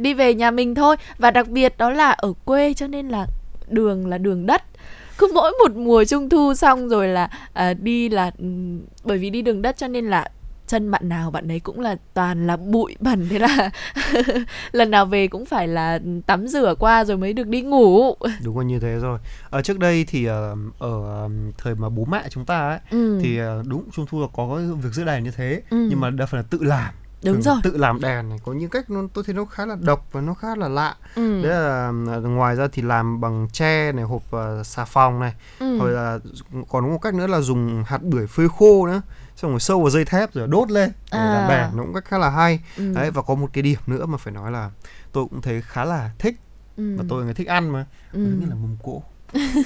[0.00, 0.96] đi về nhà mình thôi.
[1.18, 3.26] Và đặc biệt đó là ở quê cho nên là
[3.68, 4.62] đường là đường đất.
[5.18, 9.30] Cứ mỗi một mùa trung thu xong rồi là à, đi là um, bởi vì
[9.30, 10.28] đi đường đất cho nên là
[10.66, 13.70] chân bạn nào bạn ấy cũng là toàn là bụi bẩn thế là
[14.72, 18.14] lần nào về cũng phải là tắm rửa qua rồi mới được đi ngủ.
[18.44, 19.18] Đúng là như thế rồi.
[19.50, 23.18] Ở trước đây thì ở, ở thời mà bố mẹ chúng ta ấy ừ.
[23.22, 25.62] thì đúng trung thu là có việc giữ đèn như thế.
[25.70, 25.86] Ừ.
[25.90, 28.70] nhưng mà đa phần là tự làm đúng rồi tự làm đèn này có những
[28.70, 31.42] cách nó tôi thấy nó khá là độc và nó khá là lạ ừ.
[31.42, 35.78] đấy là ngoài ra thì làm bằng tre này hộp uh, xà phòng này ừ.
[35.78, 36.18] rồi là
[36.52, 39.02] còn có một cách nữa là dùng hạt bưởi phơi khô nữa
[39.36, 41.34] xong rồi sâu vào dây thép rồi đốt lên để à.
[41.34, 42.92] làm đèn nó cũng cách khá là hay ừ.
[42.94, 44.70] đấy và có một cái điểm nữa mà phải nói là
[45.12, 46.36] tôi cũng thấy khá là thích
[46.76, 46.96] ừ.
[46.98, 48.18] và tôi người thích ăn mà ừ.
[48.18, 49.02] như là mâm cỗ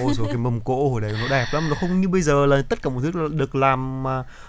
[0.01, 2.47] ôi rồi cái mâm cỗ hồi đấy nó đẹp lắm nó không như bây giờ
[2.47, 4.05] là tất cả mọi thứ được làm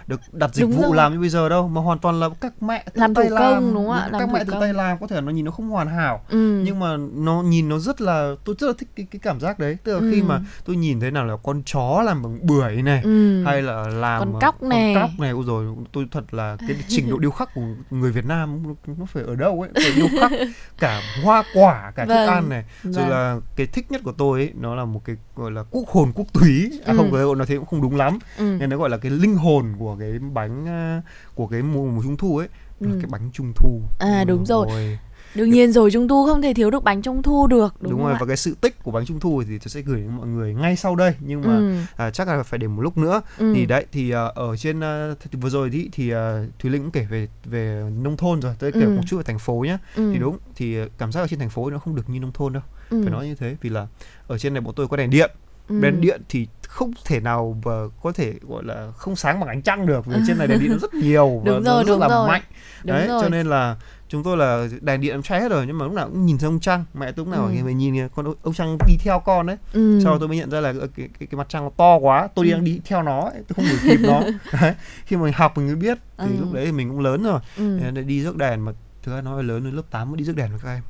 [0.08, 0.96] được đặt dịch đúng vụ rồi.
[0.96, 3.74] làm như bây giờ đâu mà hoàn toàn là các mẹ tự làm tay công
[3.74, 5.88] đúng không ạ các mẹ tự tay làm có thể nó nhìn nó không hoàn
[5.88, 6.62] hảo ừ.
[6.66, 9.60] nhưng mà nó nhìn nó rất là tôi rất là thích cái cái cảm giác
[9.60, 10.12] đấy tức là ừ.
[10.12, 13.44] khi mà tôi nhìn thấy nào là con chó làm bằng bưởi này ừ.
[13.44, 16.78] hay là làm con cóc này con cóc này ôi rồi tôi thật là cái
[16.88, 20.08] trình độ điêu khắc của người Việt Nam nó phải ở đâu ấy phải điêu
[20.20, 20.32] khắc
[20.80, 22.18] cả hoa quả cả vâng.
[22.18, 23.10] thức ăn này rồi vâng.
[23.10, 26.12] là cái thích nhất của tôi ấy nó là một cái gọi là quốc hồn
[26.16, 26.98] quốc túy à, ừ.
[26.98, 28.58] không cái gọi là thế cũng không đúng lắm ừ.
[28.60, 31.02] nên nó gọi là cái linh hồn của cái bánh à,
[31.36, 32.48] của cái mùa, mùa trung thu ấy
[32.80, 32.88] ừ.
[32.88, 35.00] là cái bánh trung thu à đúng rồi Ôi
[35.36, 38.04] đương nhiên rồi trung thu không thể thiếu được bánh trung thu được đúng, đúng
[38.04, 38.18] rồi ạ?
[38.20, 40.54] và cái sự tích của bánh trung thu thì tôi sẽ gửi đến mọi người
[40.54, 41.74] ngay sau đây nhưng mà ừ.
[41.96, 43.54] à, chắc là phải để một lúc nữa ừ.
[43.56, 44.82] thì đấy thì uh, ở trên
[45.20, 46.20] thì vừa rồi thì thì uh,
[46.60, 48.90] thùy linh cũng kể về về nông thôn rồi tới kể ừ.
[48.90, 50.12] một chút về thành phố nhé ừ.
[50.14, 52.54] thì đúng thì cảm giác ở trên thành phố nó không được như nông thôn
[52.54, 53.02] đâu ừ.
[53.04, 53.88] phải nói như thế vì là
[54.28, 55.32] ở trên này bọn tôi có đèn điện
[55.70, 55.80] ừ.
[55.82, 57.72] đèn điện thì không thể nào mà
[58.04, 60.72] có thể gọi là không sáng bằng ánh trăng được vì trên này đèn điện
[60.72, 62.28] nó rất nhiều và đúng nó rồi, rất là rồi.
[62.28, 62.42] mạnh
[62.84, 63.22] đúng đấy rồi.
[63.24, 63.76] cho nên là
[64.14, 66.48] chúng tôi là đèn điện cháy hết rồi nhưng mà lúc nào cũng nhìn thấy
[66.48, 67.54] ông trăng mẹ tôi lúc nào ừ.
[67.64, 70.00] phải nhìn con ông trăng đi theo con đấy ừ.
[70.04, 71.96] sau đó tôi mới nhận ra là cái, cái, cái, cái mặt trăng nó to
[71.96, 72.52] quá tôi ừ.
[72.52, 74.22] đang đi theo nó tôi không đuổi kịp nó
[74.62, 74.74] đấy.
[75.06, 76.40] khi mà mình học mình mới biết thì ừ.
[76.40, 77.92] lúc đấy thì mình cũng lớn rồi ừ.
[77.92, 78.72] đi rước đèn mà
[79.04, 80.84] thứ nói lớn lên lớp 8 mới đi rước đèn với các em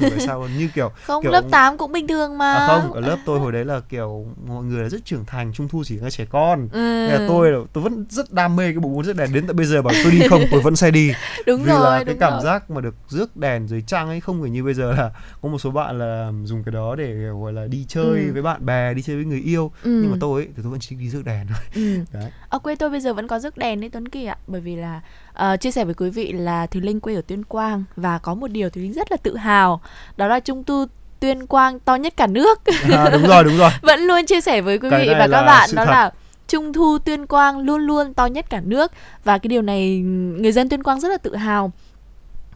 [0.00, 3.00] tại sao như kiểu không kiểu, lớp 8 cũng bình thường mà à không ở
[3.00, 5.96] lớp tôi hồi đấy là kiểu mọi người là rất trưởng thành trung thu chỉ
[5.96, 7.06] là trẻ con ừ.
[7.06, 9.66] là tôi tôi vẫn rất đam mê cái bộ môn rước đèn đến tận bây
[9.66, 11.12] giờ bảo tôi đi không tôi vẫn sẽ đi
[11.46, 12.42] đúng vì rồi, là cái cảm rồi.
[12.44, 15.10] giác mà được rước đèn dưới trăng ấy không phải như bây giờ là
[15.42, 18.32] có một số bạn là dùng cái đó để gọi là đi chơi ừ.
[18.32, 19.90] với bạn bè đi chơi với người yêu ừ.
[20.02, 21.98] nhưng mà tôi ấy thì tôi vẫn chỉ đi rước đèn thôi ừ.
[22.12, 22.30] đấy.
[22.48, 24.76] ở quê tôi bây giờ vẫn có rước đèn đấy Tuấn Kỳ ạ bởi vì
[24.76, 25.00] là
[25.42, 28.34] uh, chia sẻ với quý vị là Thùy Linh quê ở Tuyên Quang và có
[28.34, 29.80] một điều Thùy Linh rất là tự hào
[30.16, 30.86] đó là trung tu
[31.20, 32.60] Tuyên Quang to nhất cả nước.
[32.92, 33.70] À, đúng rồi, đúng rồi.
[33.82, 35.90] Vẫn luôn chia sẻ với quý vị và các bạn đó thật.
[35.90, 36.10] là
[36.48, 38.92] Trung thu Tuyên Quang luôn luôn to nhất cả nước
[39.24, 39.98] và cái điều này
[40.38, 41.72] người dân Tuyên Quang rất là tự hào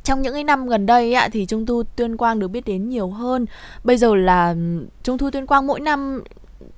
[0.09, 2.89] trong những cái năm gần đây ạ thì trung thu tuyên quang được biết đến
[2.89, 3.47] nhiều hơn
[3.85, 4.55] bây giờ là
[5.03, 6.23] trung thu tuyên quang mỗi năm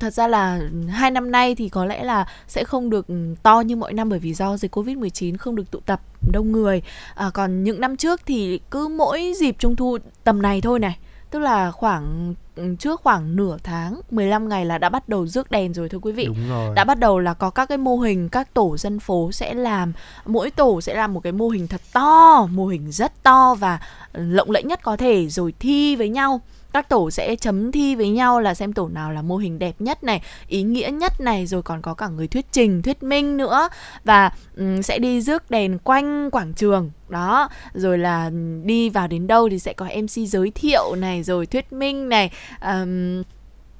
[0.00, 3.06] thật ra là hai năm nay thì có lẽ là sẽ không được
[3.42, 6.00] to như mọi năm bởi vì do dịch covid 19 không được tụ tập
[6.32, 6.82] đông người.
[7.14, 10.98] À, còn những năm trước thì cứ mỗi dịp trung thu tầm này thôi này
[11.30, 12.34] tức là khoảng
[12.78, 16.12] trước khoảng nửa tháng 15 ngày là đã bắt đầu rước đèn rồi thưa quý
[16.12, 16.24] vị.
[16.24, 16.74] Đúng rồi.
[16.74, 19.92] đã bắt đầu là có các cái mô hình các tổ dân phố sẽ làm.
[20.26, 23.80] Mỗi tổ sẽ làm một cái mô hình thật to mô hình rất to và
[24.12, 26.40] lộng lẫy nhất có thể rồi thi với nhau
[26.72, 29.74] các tổ sẽ chấm thi với nhau là xem tổ nào là mô hình đẹp
[29.78, 33.36] nhất này ý nghĩa nhất này rồi còn có cả người thuyết trình thuyết minh
[33.36, 33.68] nữa.
[34.04, 37.48] Và um, sẽ đi rước đèn quanh quảng trường đó.
[37.74, 38.30] Rồi là
[38.64, 42.30] đi vào đến đâu thì sẽ có mc giới thiệu này rồi thuyết minh này
[42.62, 43.22] um,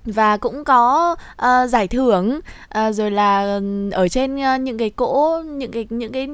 [0.04, 2.40] và cũng có uh, giải thưởng.
[2.78, 3.60] Uh, rồi là
[3.92, 6.28] ở trên uh, những cái cỗ những cái những cái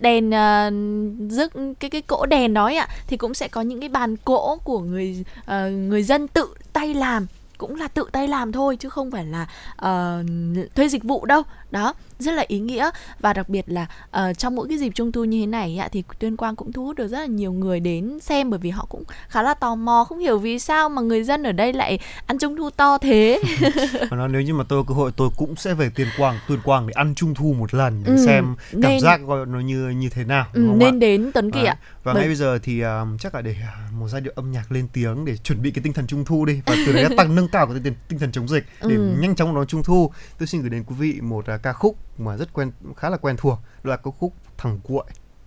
[0.00, 3.88] đèn uh, rước cái cái cỗ đèn đó ạ thì cũng sẽ có những cái
[3.88, 7.26] bàn cỗ của người uh, người dân tự tay làm
[7.58, 9.42] cũng là tự tay làm thôi chứ không phải là
[9.72, 10.26] uh,
[10.74, 11.42] thuê dịch vụ đâu.
[11.70, 12.90] Đó rất là ý nghĩa.
[13.20, 15.88] Và đặc biệt là uh, trong mỗi cái dịp trung thu như thế này ạ
[15.92, 18.70] thì tuyên quang cũng thu hút được rất là nhiều người đến xem bởi vì
[18.70, 21.72] họ cũng khá là tò mò không hiểu vì sao mà người dân ở đây
[21.72, 23.42] lại ăn trung thu to thế.
[24.10, 26.38] Và nói nếu như mà tôi có cơ hội tôi cũng sẽ về tuyên quang.
[26.48, 29.46] Tuyên quang để ăn trung thu một lần để ừ, xem cảm nên, giác coi
[29.46, 30.98] nó như như thế nào ừ, nên ạ?
[30.98, 31.76] đến tuấn kỳ à, ạ.
[32.02, 32.22] Và bởi...
[32.22, 34.88] ngay bây giờ thì um, chắc là để uh, một giai điệu âm nhạc lên
[34.92, 36.60] tiếng để chuẩn bị cái tinh thần trung thu đi.
[36.66, 39.16] Và từ đấy tăng nâng cao cái tinh, tinh thần chống dịch để ừ.
[39.18, 40.10] nhanh chóng đón trung thu.
[40.38, 43.16] Tôi xin gửi đến quý vị một uh, ca khúc mà rất quen khá là
[43.16, 43.58] quen thuộc.
[43.82, 45.04] Đó là ca khúc thằng cuội.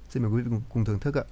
[0.09, 1.23] Xin mời quý vị cùng, cùng thưởng thức ạ.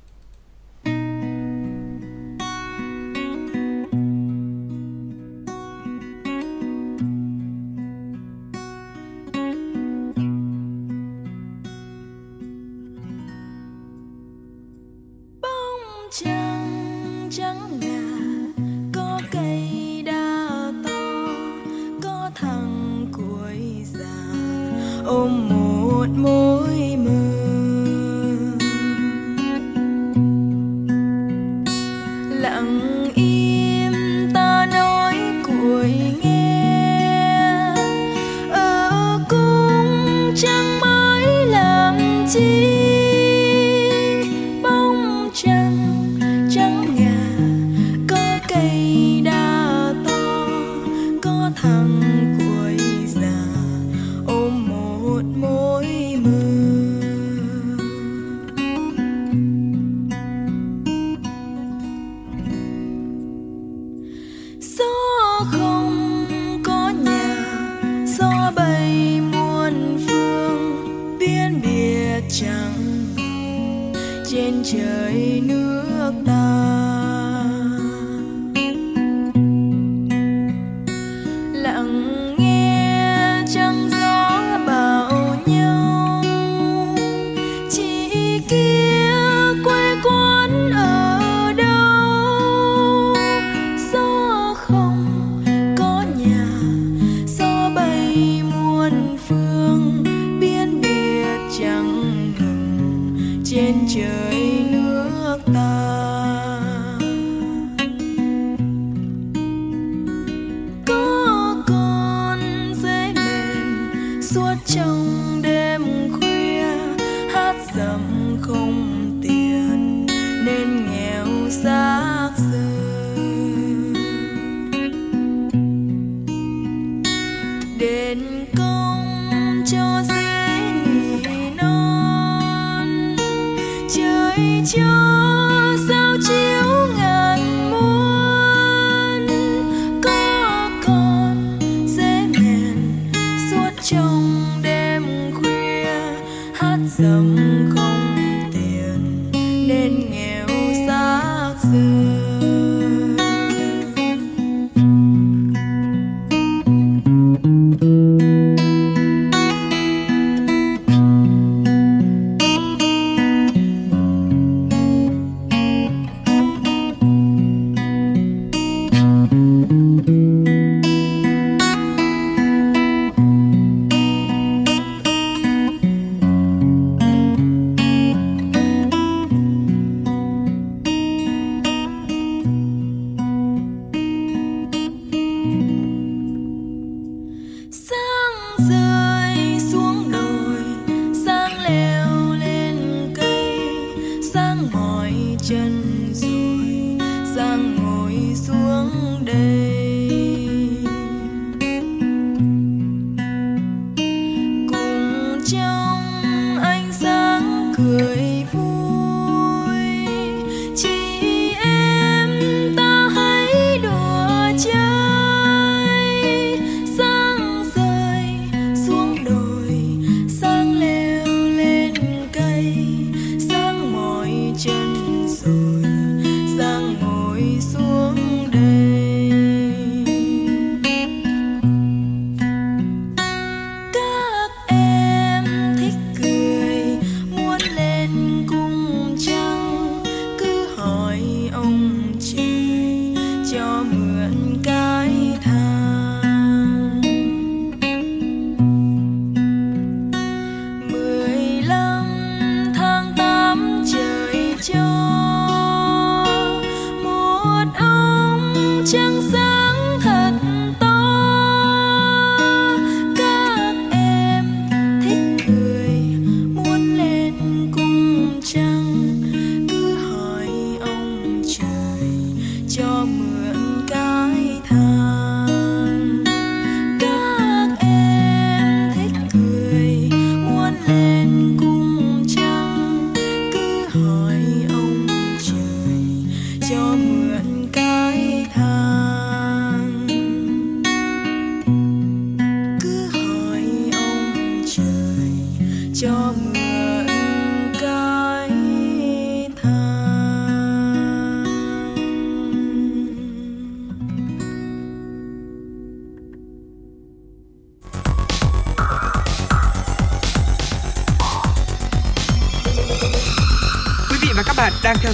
[198.35, 199.88] Xuống đây.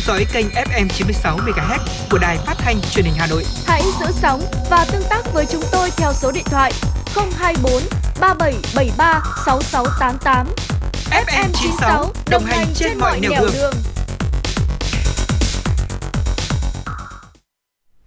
[0.07, 1.79] Dõi kênh FM 96 MHz
[2.11, 3.43] của đài phát thanh truyền hình Hà Nội.
[3.65, 6.71] Hãy giữ sóng và tương tác với chúng tôi theo số điện thoại
[7.15, 7.81] 024
[8.19, 10.47] 3773 6688.
[11.11, 13.51] FM 96 đồng hành trên mọi nẻo đường.
[13.53, 13.73] đường.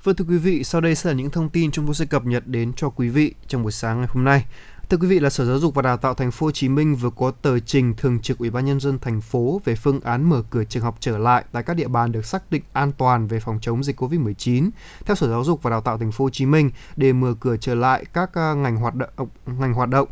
[0.03, 2.24] Vâng thưa quý vị, sau đây sẽ là những thông tin chúng tôi sẽ cập
[2.24, 4.44] nhật đến cho quý vị trong buổi sáng ngày hôm nay.
[4.91, 6.97] Thưa quý vị là Sở Giáo dục và Đào tạo Thành phố Hồ Chí Minh
[6.97, 10.28] vừa có tờ trình thường trực Ủy ban nhân dân thành phố về phương án
[10.28, 13.26] mở cửa trường học trở lại tại các địa bàn được xác định an toàn
[13.26, 14.70] về phòng chống dịch Covid-19.
[15.05, 17.57] Theo Sở Giáo dục và Đào tạo Thành phố Hồ Chí Minh, để mở cửa
[17.57, 20.09] trở lại các à, ngành hoạt động ờ, ngành hoạt động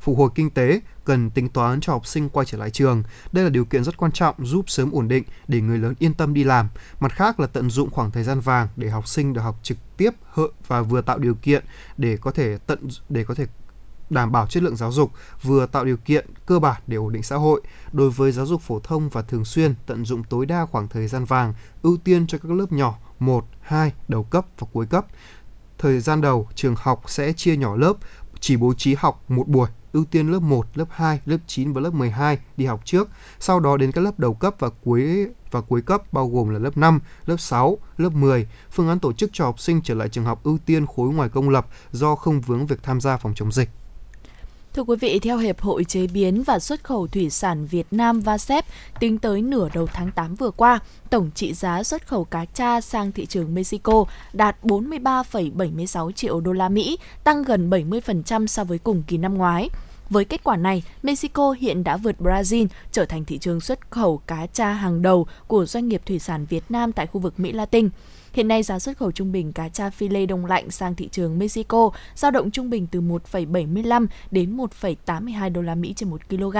[0.00, 3.02] phục hồi kinh tế cần tính toán cho học sinh quay trở lại trường.
[3.32, 6.14] Đây là điều kiện rất quan trọng giúp sớm ổn định để người lớn yên
[6.14, 6.68] tâm đi làm.
[7.00, 9.78] Mặt khác là tận dụng khoảng thời gian vàng để học sinh được học trực
[9.96, 10.10] tiếp
[10.66, 11.64] và vừa tạo điều kiện
[11.96, 13.46] để có thể tận để có thể
[14.10, 15.10] đảm bảo chất lượng giáo dục,
[15.42, 17.62] vừa tạo điều kiện cơ bản để ổn định xã hội.
[17.92, 21.08] Đối với giáo dục phổ thông và thường xuyên, tận dụng tối đa khoảng thời
[21.08, 25.06] gian vàng, ưu tiên cho các lớp nhỏ 1, 2, đầu cấp và cuối cấp.
[25.78, 27.92] Thời gian đầu, trường học sẽ chia nhỏ lớp,
[28.40, 31.80] chỉ bố trí học một buổi ưu tiên lớp 1, lớp 2, lớp 9 và
[31.80, 33.08] lớp 12 đi học trước,
[33.40, 36.58] sau đó đến các lớp đầu cấp và cuối và cuối cấp bao gồm là
[36.58, 38.48] lớp 5, lớp 6, lớp 10.
[38.70, 41.28] Phương án tổ chức cho học sinh trở lại trường học ưu tiên khối ngoài
[41.28, 43.68] công lập do không vướng việc tham gia phòng chống dịch.
[44.78, 48.20] Thưa quý vị, theo Hiệp hội Chế biến và Xuất khẩu Thủy sản Việt Nam
[48.20, 48.64] VASEP,
[49.00, 50.78] tính tới nửa đầu tháng 8 vừa qua,
[51.10, 56.52] tổng trị giá xuất khẩu cá tra sang thị trường Mexico đạt 43,76 triệu đô
[56.52, 59.70] la Mỹ, tăng gần 70% so với cùng kỳ năm ngoái.
[60.10, 64.20] Với kết quả này, Mexico hiện đã vượt Brazil trở thành thị trường xuất khẩu
[64.26, 67.52] cá tra hàng đầu của doanh nghiệp thủy sản Việt Nam tại khu vực Mỹ
[67.52, 67.88] Latin.
[68.32, 71.08] Hiện nay giá xuất khẩu trung bình cá tra phi lê đông lạnh sang thị
[71.12, 76.28] trường Mexico dao động trung bình từ 1,75 đến 1,82 đô la Mỹ trên 1
[76.28, 76.56] kg.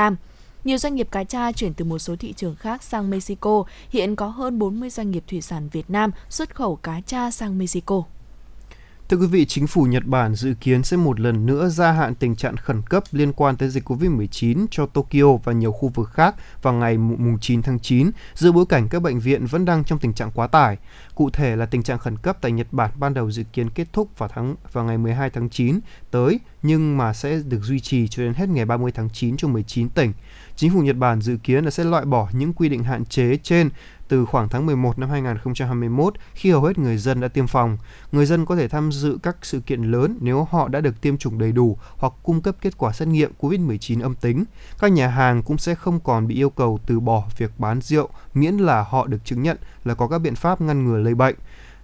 [0.65, 4.17] Nhiều doanh nghiệp cá tra chuyển từ một số thị trường khác sang Mexico, hiện
[4.17, 8.03] có hơn 40 doanh nghiệp thủy sản Việt Nam xuất khẩu cá tra sang Mexico.
[9.09, 12.15] Thưa quý vị, chính phủ Nhật Bản dự kiến sẽ một lần nữa gia hạn
[12.15, 16.11] tình trạng khẩn cấp liên quan tới dịch COVID-19 cho Tokyo và nhiều khu vực
[16.11, 16.99] khác vào ngày
[17.41, 20.47] 9 tháng 9, giữa bối cảnh các bệnh viện vẫn đang trong tình trạng quá
[20.47, 20.77] tải.
[21.15, 23.87] Cụ thể là tình trạng khẩn cấp tại Nhật Bản ban đầu dự kiến kết
[23.93, 25.81] thúc vào tháng vào ngày 12 tháng 9
[26.11, 29.49] tới nhưng mà sẽ được duy trì cho đến hết ngày 30 tháng 9 cho
[29.49, 30.13] 19 tỉnh.
[30.57, 33.37] Chính phủ Nhật Bản dự kiến là sẽ loại bỏ những quy định hạn chế
[33.43, 33.71] trên
[34.09, 37.79] từ khoảng tháng 11 năm 2021 khi hầu hết người dân đã tiêm phòng.
[38.13, 41.19] Người dân có thể tham dự các sự kiện lớn nếu họ đã được tiêm
[41.19, 44.45] chủng đầy đủ hoặc cung cấp kết quả xét nghiệm COVID-19 âm tính.
[44.79, 48.09] Các nhà hàng cũng sẽ không còn bị yêu cầu từ bỏ việc bán rượu,
[48.35, 51.35] miễn là họ được chứng nhận là có các biện pháp ngăn ngừa lây bệnh.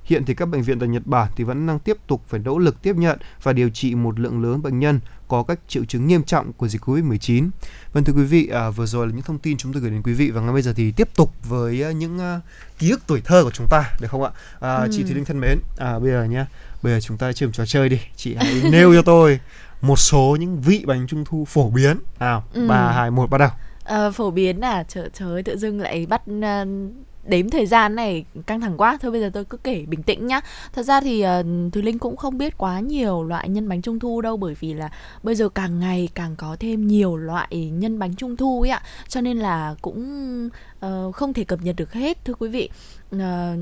[0.04, 2.58] Hiện thì các bệnh viện tại Nhật Bản thì vẫn đang tiếp tục phải nỗ
[2.58, 6.06] lực tiếp nhận và điều trị một lượng lớn bệnh nhân có các triệu chứng
[6.06, 7.48] nghiêm trọng của dịch Covid-19.
[7.92, 10.02] Vâng thưa quý vị, à, vừa rồi là những thông tin chúng tôi gửi đến
[10.02, 12.40] quý vị và ngay bây giờ thì tiếp tục với à, những à,
[12.78, 14.30] ký ức tuổi thơ của chúng ta được không ạ?
[14.60, 14.88] À, ừ.
[14.92, 16.44] Chị Thùy Linh thân mến, à, bây giờ nhé,
[16.82, 18.00] bây giờ chúng ta chơi một trò chơi đi.
[18.16, 19.40] Chị hãy nêu cho tôi
[19.80, 21.96] một số những vị bánh trung thu phổ biến.
[22.20, 22.68] Nào, ừ.
[22.68, 23.50] 3, 2, 1 bắt đầu.
[23.84, 26.68] À, phổ biến à, trời, trời tự dưng lại bắt uh,
[27.26, 28.98] đếm thời gian này căng thẳng quá.
[29.02, 30.40] Thôi bây giờ tôi cứ kể bình tĩnh nhá.
[30.72, 33.98] Thật ra thì uh, thùy linh cũng không biết quá nhiều loại nhân bánh trung
[33.98, 34.90] thu đâu bởi vì là
[35.22, 38.82] bây giờ càng ngày càng có thêm nhiều loại nhân bánh trung thu ấy ạ.
[39.08, 40.48] Cho nên là cũng
[40.86, 42.68] uh, không thể cập nhật được hết thưa quý vị.
[43.16, 43.20] Uh,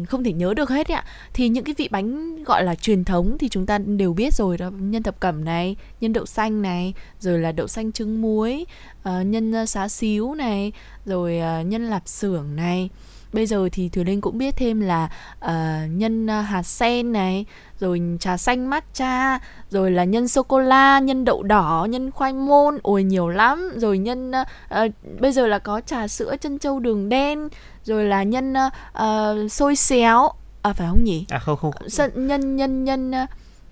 [0.08, 1.04] không thể nhớ được hết ạ.
[1.32, 4.58] Thì những cái vị bánh gọi là truyền thống thì chúng ta đều biết rồi
[4.58, 4.70] đó.
[4.70, 8.66] Nhân thập cẩm này nhân đậu xanh này rồi là đậu xanh trứng muối
[9.08, 10.72] uh, nhân xá xíu này
[11.06, 12.90] rồi uh, nhân lạp xưởng này
[13.32, 15.08] bây giờ thì thùy linh cũng biết thêm là
[15.44, 15.50] uh,
[15.90, 17.44] nhân uh, hạt sen này
[17.80, 19.38] rồi trà xanh matcha
[19.70, 23.70] rồi là nhân sô cô la nhân đậu đỏ nhân khoai môn ôi nhiều lắm.
[23.76, 27.48] Rồi nhân uh, bây giờ là có trà sữa chân trâu đường đen
[27.84, 28.54] rồi là nhân
[28.98, 30.30] uh, xôi xéo.
[30.62, 31.26] À phải không nhỉ?
[31.28, 32.26] À không không, không.
[32.26, 33.28] nhân nhân nhân uh,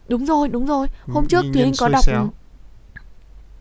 [0.09, 0.87] đúng rồi đúng rồi.
[1.09, 2.29] Hôm trước thùy linh có đọc xéo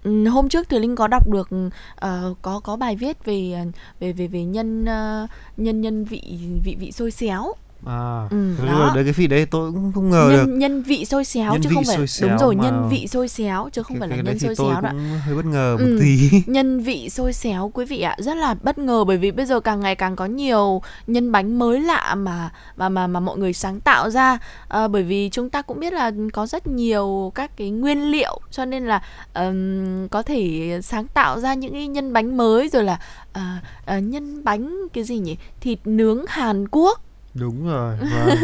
[0.04, 3.66] hôm trước thì linh có đọc được uh, có có bài viết về ờ,
[4.00, 6.22] về về về nhân uh, nhân nhân vị
[6.64, 7.54] vị vị xôi xéo.
[7.86, 8.92] À, ừ, đó.
[8.96, 10.54] đấy cái vị đấy tôi cũng không ngờ nhân, được.
[10.58, 12.64] Nhân vị xôi xéo nhân chứ không phải đúng rồi mà...
[12.64, 14.92] nhân vị xôi xéo chứ không cái, phải là nhân xôi xéo đó.
[15.26, 16.30] hơi bất ngờ một ừ, tí.
[16.54, 19.60] Nhân vị xôi xéo quý vị ạ, rất là bất ngờ bởi vì bây giờ
[19.60, 23.54] càng ngày càng có nhiều nhân bánh mới lạ mà mà mà mà mọi người
[23.54, 27.58] sáng tạo ra à, bởi vì chúng ta cũng biết là có rất nhiều các
[27.58, 29.02] cái nguyên liệu cho nên là
[29.36, 33.00] um, có thể sáng tạo ra những cái nhân bánh mới rồi là
[33.32, 35.38] uh, uh, nhân bánh cái gì nhỉ?
[35.62, 37.02] Thịt nướng Hàn Quốc
[37.34, 38.36] đúng rồi và,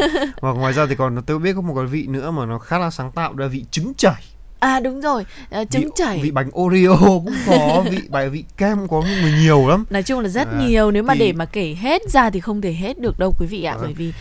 [0.42, 2.80] và ngoài ra thì còn tôi biết có một cái vị nữa mà nó khá
[2.80, 4.24] là sáng tạo đó là vị trứng chảy
[4.60, 5.26] À đúng rồi,
[5.62, 6.20] uh, trứng vị, chảy.
[6.24, 9.86] Vị bánh Oreo cũng có, vị bài vị kem có người nhiều lắm.
[9.90, 11.20] Nói chung là rất à, nhiều nếu mà thì...
[11.20, 13.78] để mà kể hết ra thì không thể hết được đâu quý vị ạ, à.
[13.82, 14.14] bởi vì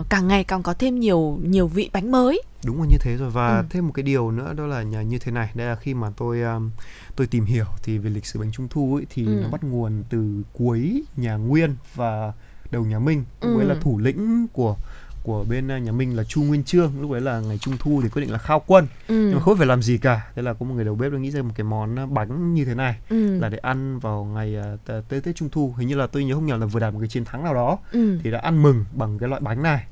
[0.00, 2.42] uh, càng ngày càng có thêm nhiều nhiều vị bánh mới.
[2.64, 3.64] Đúng là như thế rồi và ừ.
[3.70, 6.42] thêm một cái điều nữa đó là như thế này, đây là khi mà tôi
[6.42, 6.70] um,
[7.16, 9.38] tôi tìm hiểu thì về lịch sử bánh trung thu ấy thì ừ.
[9.42, 12.32] nó bắt nguồn từ cuối nhà Nguyên và
[12.72, 13.56] đầu nhà Minh, ừ.
[13.56, 14.76] với là thủ lĩnh của
[15.22, 18.00] của bên à, nhà Minh là Chu Nguyên Chương lúc đấy là ngày Trung thu
[18.02, 19.14] thì quyết định là khao quân ừ.
[19.14, 21.18] nhưng mà không phải làm gì cả thế là có một người đầu bếp đã
[21.18, 23.40] nghĩ ra một cái món à, bánh như thế này ừ.
[23.40, 26.34] là để ăn vào ngày uh, Tết Tết Trung thu hình như là tôi nhớ
[26.34, 28.18] không nhầm là vừa đạt một cái chiến thắng nào đó ừ.
[28.22, 29.84] thì đã ăn mừng bằng cái loại bánh này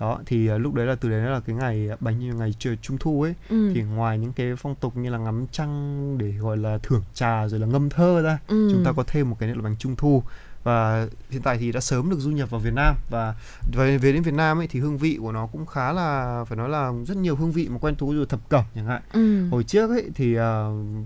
[0.00, 2.76] đó thì uh, lúc đấy là từ đấy là cái ngày bánh như ngày trời
[2.82, 3.72] trung thu ấy ừ.
[3.74, 7.48] thì ngoài những cái phong tục như là ngắm trăng để gọi là thưởng trà
[7.48, 8.68] rồi là ngâm thơ ra ừ.
[8.72, 10.22] chúng ta có thêm một cái là bánh trung thu
[10.64, 12.94] và hiện tại thì đã sớm được du nhập vào Việt Nam.
[13.10, 13.34] Và
[13.72, 16.56] về về đến Việt Nam ấy thì hương vị của nó cũng khá là phải
[16.56, 19.02] nói là rất nhiều hương vị mà quen thuộc rồi thập cẩm chẳng hạn.
[19.12, 19.48] Ừ.
[19.48, 20.42] hồi trước ấy thì uh,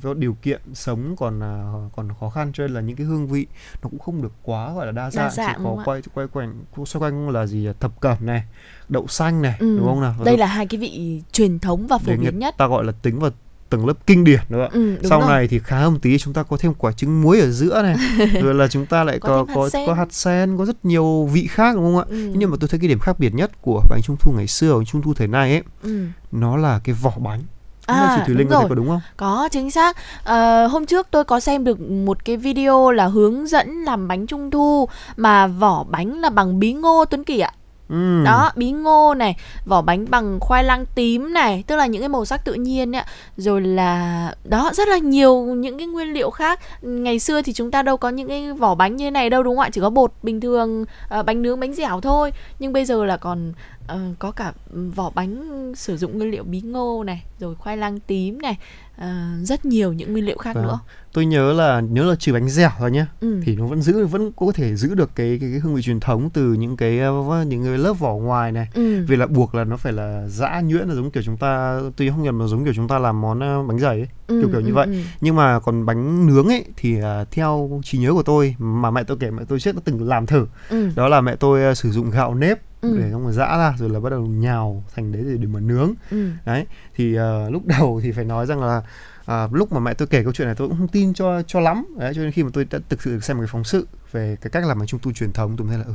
[0.03, 3.27] do điều kiện sống còn uh, còn khó khăn cho nên là những cái hương
[3.27, 3.47] vị
[3.83, 5.55] nó cũng không được quá gọi là đa dạng, đa dạng.
[5.59, 7.69] Chỉ có quay quay quanh xoay quanh là gì?
[7.81, 8.45] Thập cẩm này
[8.89, 9.77] đậu xanh này ừ.
[9.79, 10.15] đúng không nào?
[10.25, 12.55] Đây là hai cái vị truyền thống và phổ biến nhất.
[12.59, 13.31] ta gọi là tính vào
[13.73, 15.29] tầng lớp kinh điển nữa ừ, sau rồi.
[15.29, 17.97] này thì khá một tí chúng ta có thêm quả trứng muối ở giữa này
[18.43, 21.47] rồi là chúng ta lại có có có, có hạt sen có rất nhiều vị
[21.47, 22.33] khác đúng không ạ ừ.
[22.35, 24.75] nhưng mà tôi thấy cái điểm khác biệt nhất của bánh trung thu ngày xưa
[24.75, 26.07] bánh trung thu thời nay ấy ừ.
[26.33, 27.41] nó là cái vỏ bánh
[27.87, 29.01] À, chị Thùy Linh có, có đúng không?
[29.17, 29.97] Có chính xác.
[30.25, 34.27] À, hôm trước tôi có xem được một cái video là hướng dẫn làm bánh
[34.27, 37.53] trung thu mà vỏ bánh là bằng bí ngô Tuấn Kỳ ạ.
[37.93, 38.23] Ừ.
[38.25, 42.09] đó bí ngô này vỏ bánh bằng khoai lang tím này tức là những cái
[42.09, 43.03] màu sắc tự nhiên ấy
[43.37, 46.61] rồi là đó rất là nhiều những cái nguyên liệu khác.
[46.83, 49.43] Ngày xưa thì chúng ta đâu có những cái vỏ bánh như thế này đâu
[49.43, 49.71] đúng không ạ?
[49.73, 52.33] Chỉ có bột bình thường ờ, bánh nướng bánh dẻo thôi.
[52.59, 53.53] Nhưng bây giờ là còn
[53.93, 54.53] uh, có cả
[54.95, 58.57] vỏ bánh sử dụng nguyên liệu bí ngô này rồi khoai lang tím này
[59.03, 60.65] uh, rất nhiều những nguyên liệu khác vâng.
[60.65, 60.79] nữa
[61.13, 63.41] tôi nhớ là nhớ là trừ bánh dẻo thôi nhé ừ.
[63.45, 66.01] thì nó vẫn giữ vẫn có thể giữ được cái cái, cái hương vị truyền
[66.01, 69.05] thống từ những cái uh, những cái lớp vỏ ngoài này ừ.
[69.07, 72.11] vì là buộc là nó phải là dã nhuyễn là giống kiểu chúng ta tuy
[72.11, 74.49] không nhầm là giống kiểu chúng ta làm món uh, bánh dày ấy ừ, kiểu
[74.53, 74.95] kiểu như ừ, vậy ừ.
[75.21, 79.03] nhưng mà còn bánh nướng ấy thì uh, theo trí nhớ của tôi mà mẹ
[79.05, 80.91] tôi kể mẹ tôi trước đã từng làm thử ừ.
[80.97, 82.99] đó là mẹ tôi uh, sử dụng gạo nếp ừ.
[82.99, 85.61] để xong rồi giã ra rồi là bắt đầu nhào thành đấy để, để mà
[85.61, 86.31] nướng ừ.
[86.45, 88.83] đấy thì uh, lúc đầu thì phải nói rằng là
[89.27, 91.61] à, lúc mà mẹ tôi kể câu chuyện này tôi cũng không tin cho cho
[91.61, 93.65] lắm đấy cho nên khi mà tôi đã thực sự được xem một cái phóng
[93.65, 95.95] sự về cái cách làm bánh trung thu truyền thống tôi thấy là ừ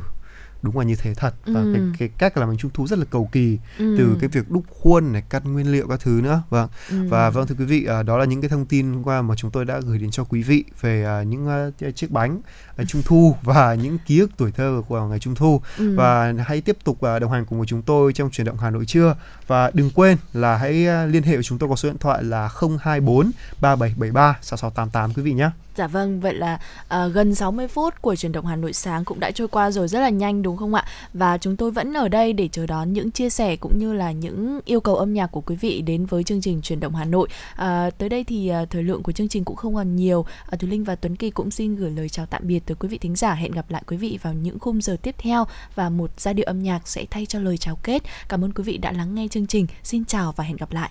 [0.68, 1.74] đúng là như thế thật và ừ.
[1.74, 3.96] cái cái cách làm bánh trung thu rất là cầu kỳ ừ.
[3.98, 7.08] từ cái việc đúc khuôn này cắt nguyên liệu các thứ nữa vâng ừ.
[7.10, 9.52] và vâng thưa quý vị uh, đó là những cái thông tin qua mà chúng
[9.52, 11.48] tôi đã gửi đến cho quý vị về uh, những
[11.88, 12.42] uh, chiếc bánh
[12.82, 15.96] uh, trung thu và những ký ức tuổi thơ của ngày trung thu ừ.
[15.96, 18.70] và hãy tiếp tục uh, đồng hành cùng với chúng tôi trong chuyển động Hà
[18.70, 19.16] Nội trưa
[19.48, 22.24] và đừng quên là hãy uh, liên hệ với chúng tôi có số điện thoại
[22.24, 22.50] là
[22.80, 28.16] 024 3773 6688 quý vị nhé Dạ vâng, vậy là uh, gần 60 phút của
[28.16, 30.74] truyền động Hà Nội sáng cũng đã trôi qua rồi rất là nhanh đúng không
[30.74, 30.86] ạ?
[31.14, 34.12] Và chúng tôi vẫn ở đây để chờ đón những chia sẻ cũng như là
[34.12, 37.06] những yêu cầu âm nhạc của quý vị đến với chương trình truyền động Hà
[37.06, 37.28] Nội.
[37.56, 40.26] À, tới đây thì à, thời lượng của chương trình cũng không còn nhiều.
[40.50, 42.90] À, Thùy Linh và Tuấn Kỳ cũng xin gửi lời chào tạm biệt tới quý
[42.90, 43.34] vị thính giả.
[43.34, 45.46] Hẹn gặp lại quý vị vào những khung giờ tiếp theo
[45.76, 48.04] và một giai điệu âm nhạc sẽ thay cho lời chào kết.
[48.30, 49.68] Cảm ơn quý vị đã lắng nghe chương trình.
[49.84, 50.90] Xin chào và hẹn gặp lại.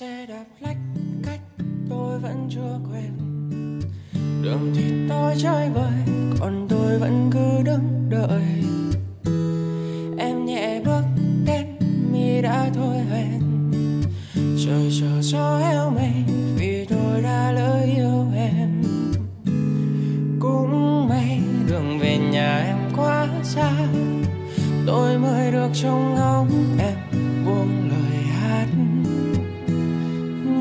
[0.00, 0.76] Xe đạp lách
[1.24, 1.40] cách,
[1.90, 3.12] tôi vẫn chưa quen.
[4.42, 5.92] Đường thì tôi chơi vời
[6.40, 8.42] còn tôi vẫn cứ đứng đợi.
[10.18, 11.02] Em nhẹ bước
[11.46, 11.66] đến
[12.12, 13.40] mi đã thôi hẹn.
[14.34, 16.12] Trời chờ gió heo mây
[16.56, 18.82] vì tôi đã lỡ yêu em.
[20.40, 23.72] Cũng may đường về nhà em quá xa,
[24.86, 26.48] tôi mới được trông ngóng
[26.78, 27.09] em.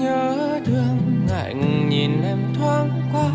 [0.10, 3.30] Nhớ thương ngạnh nhìn em thoáng qua.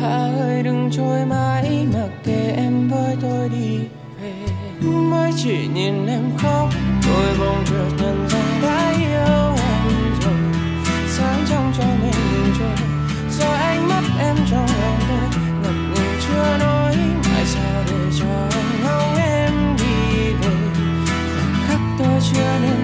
[0.00, 3.78] Hà ơi, đừng trôi mãi mặc kệ em với tôi đi
[4.22, 4.32] về.
[5.10, 6.68] Mới chỉ nhìn em khóc,
[7.06, 9.86] tôi bỗng chợt nhận ra đã yêu em
[10.20, 10.34] rồi.
[11.08, 12.86] Sáng trong cho mình trôi
[13.38, 15.40] rồi ánh mắt em trong lòng tôi.
[15.62, 20.54] Ngập ngừng chưa nói mãi sao để cho anh ngóng em đi về.
[21.66, 22.81] Khắc tôi chưa nên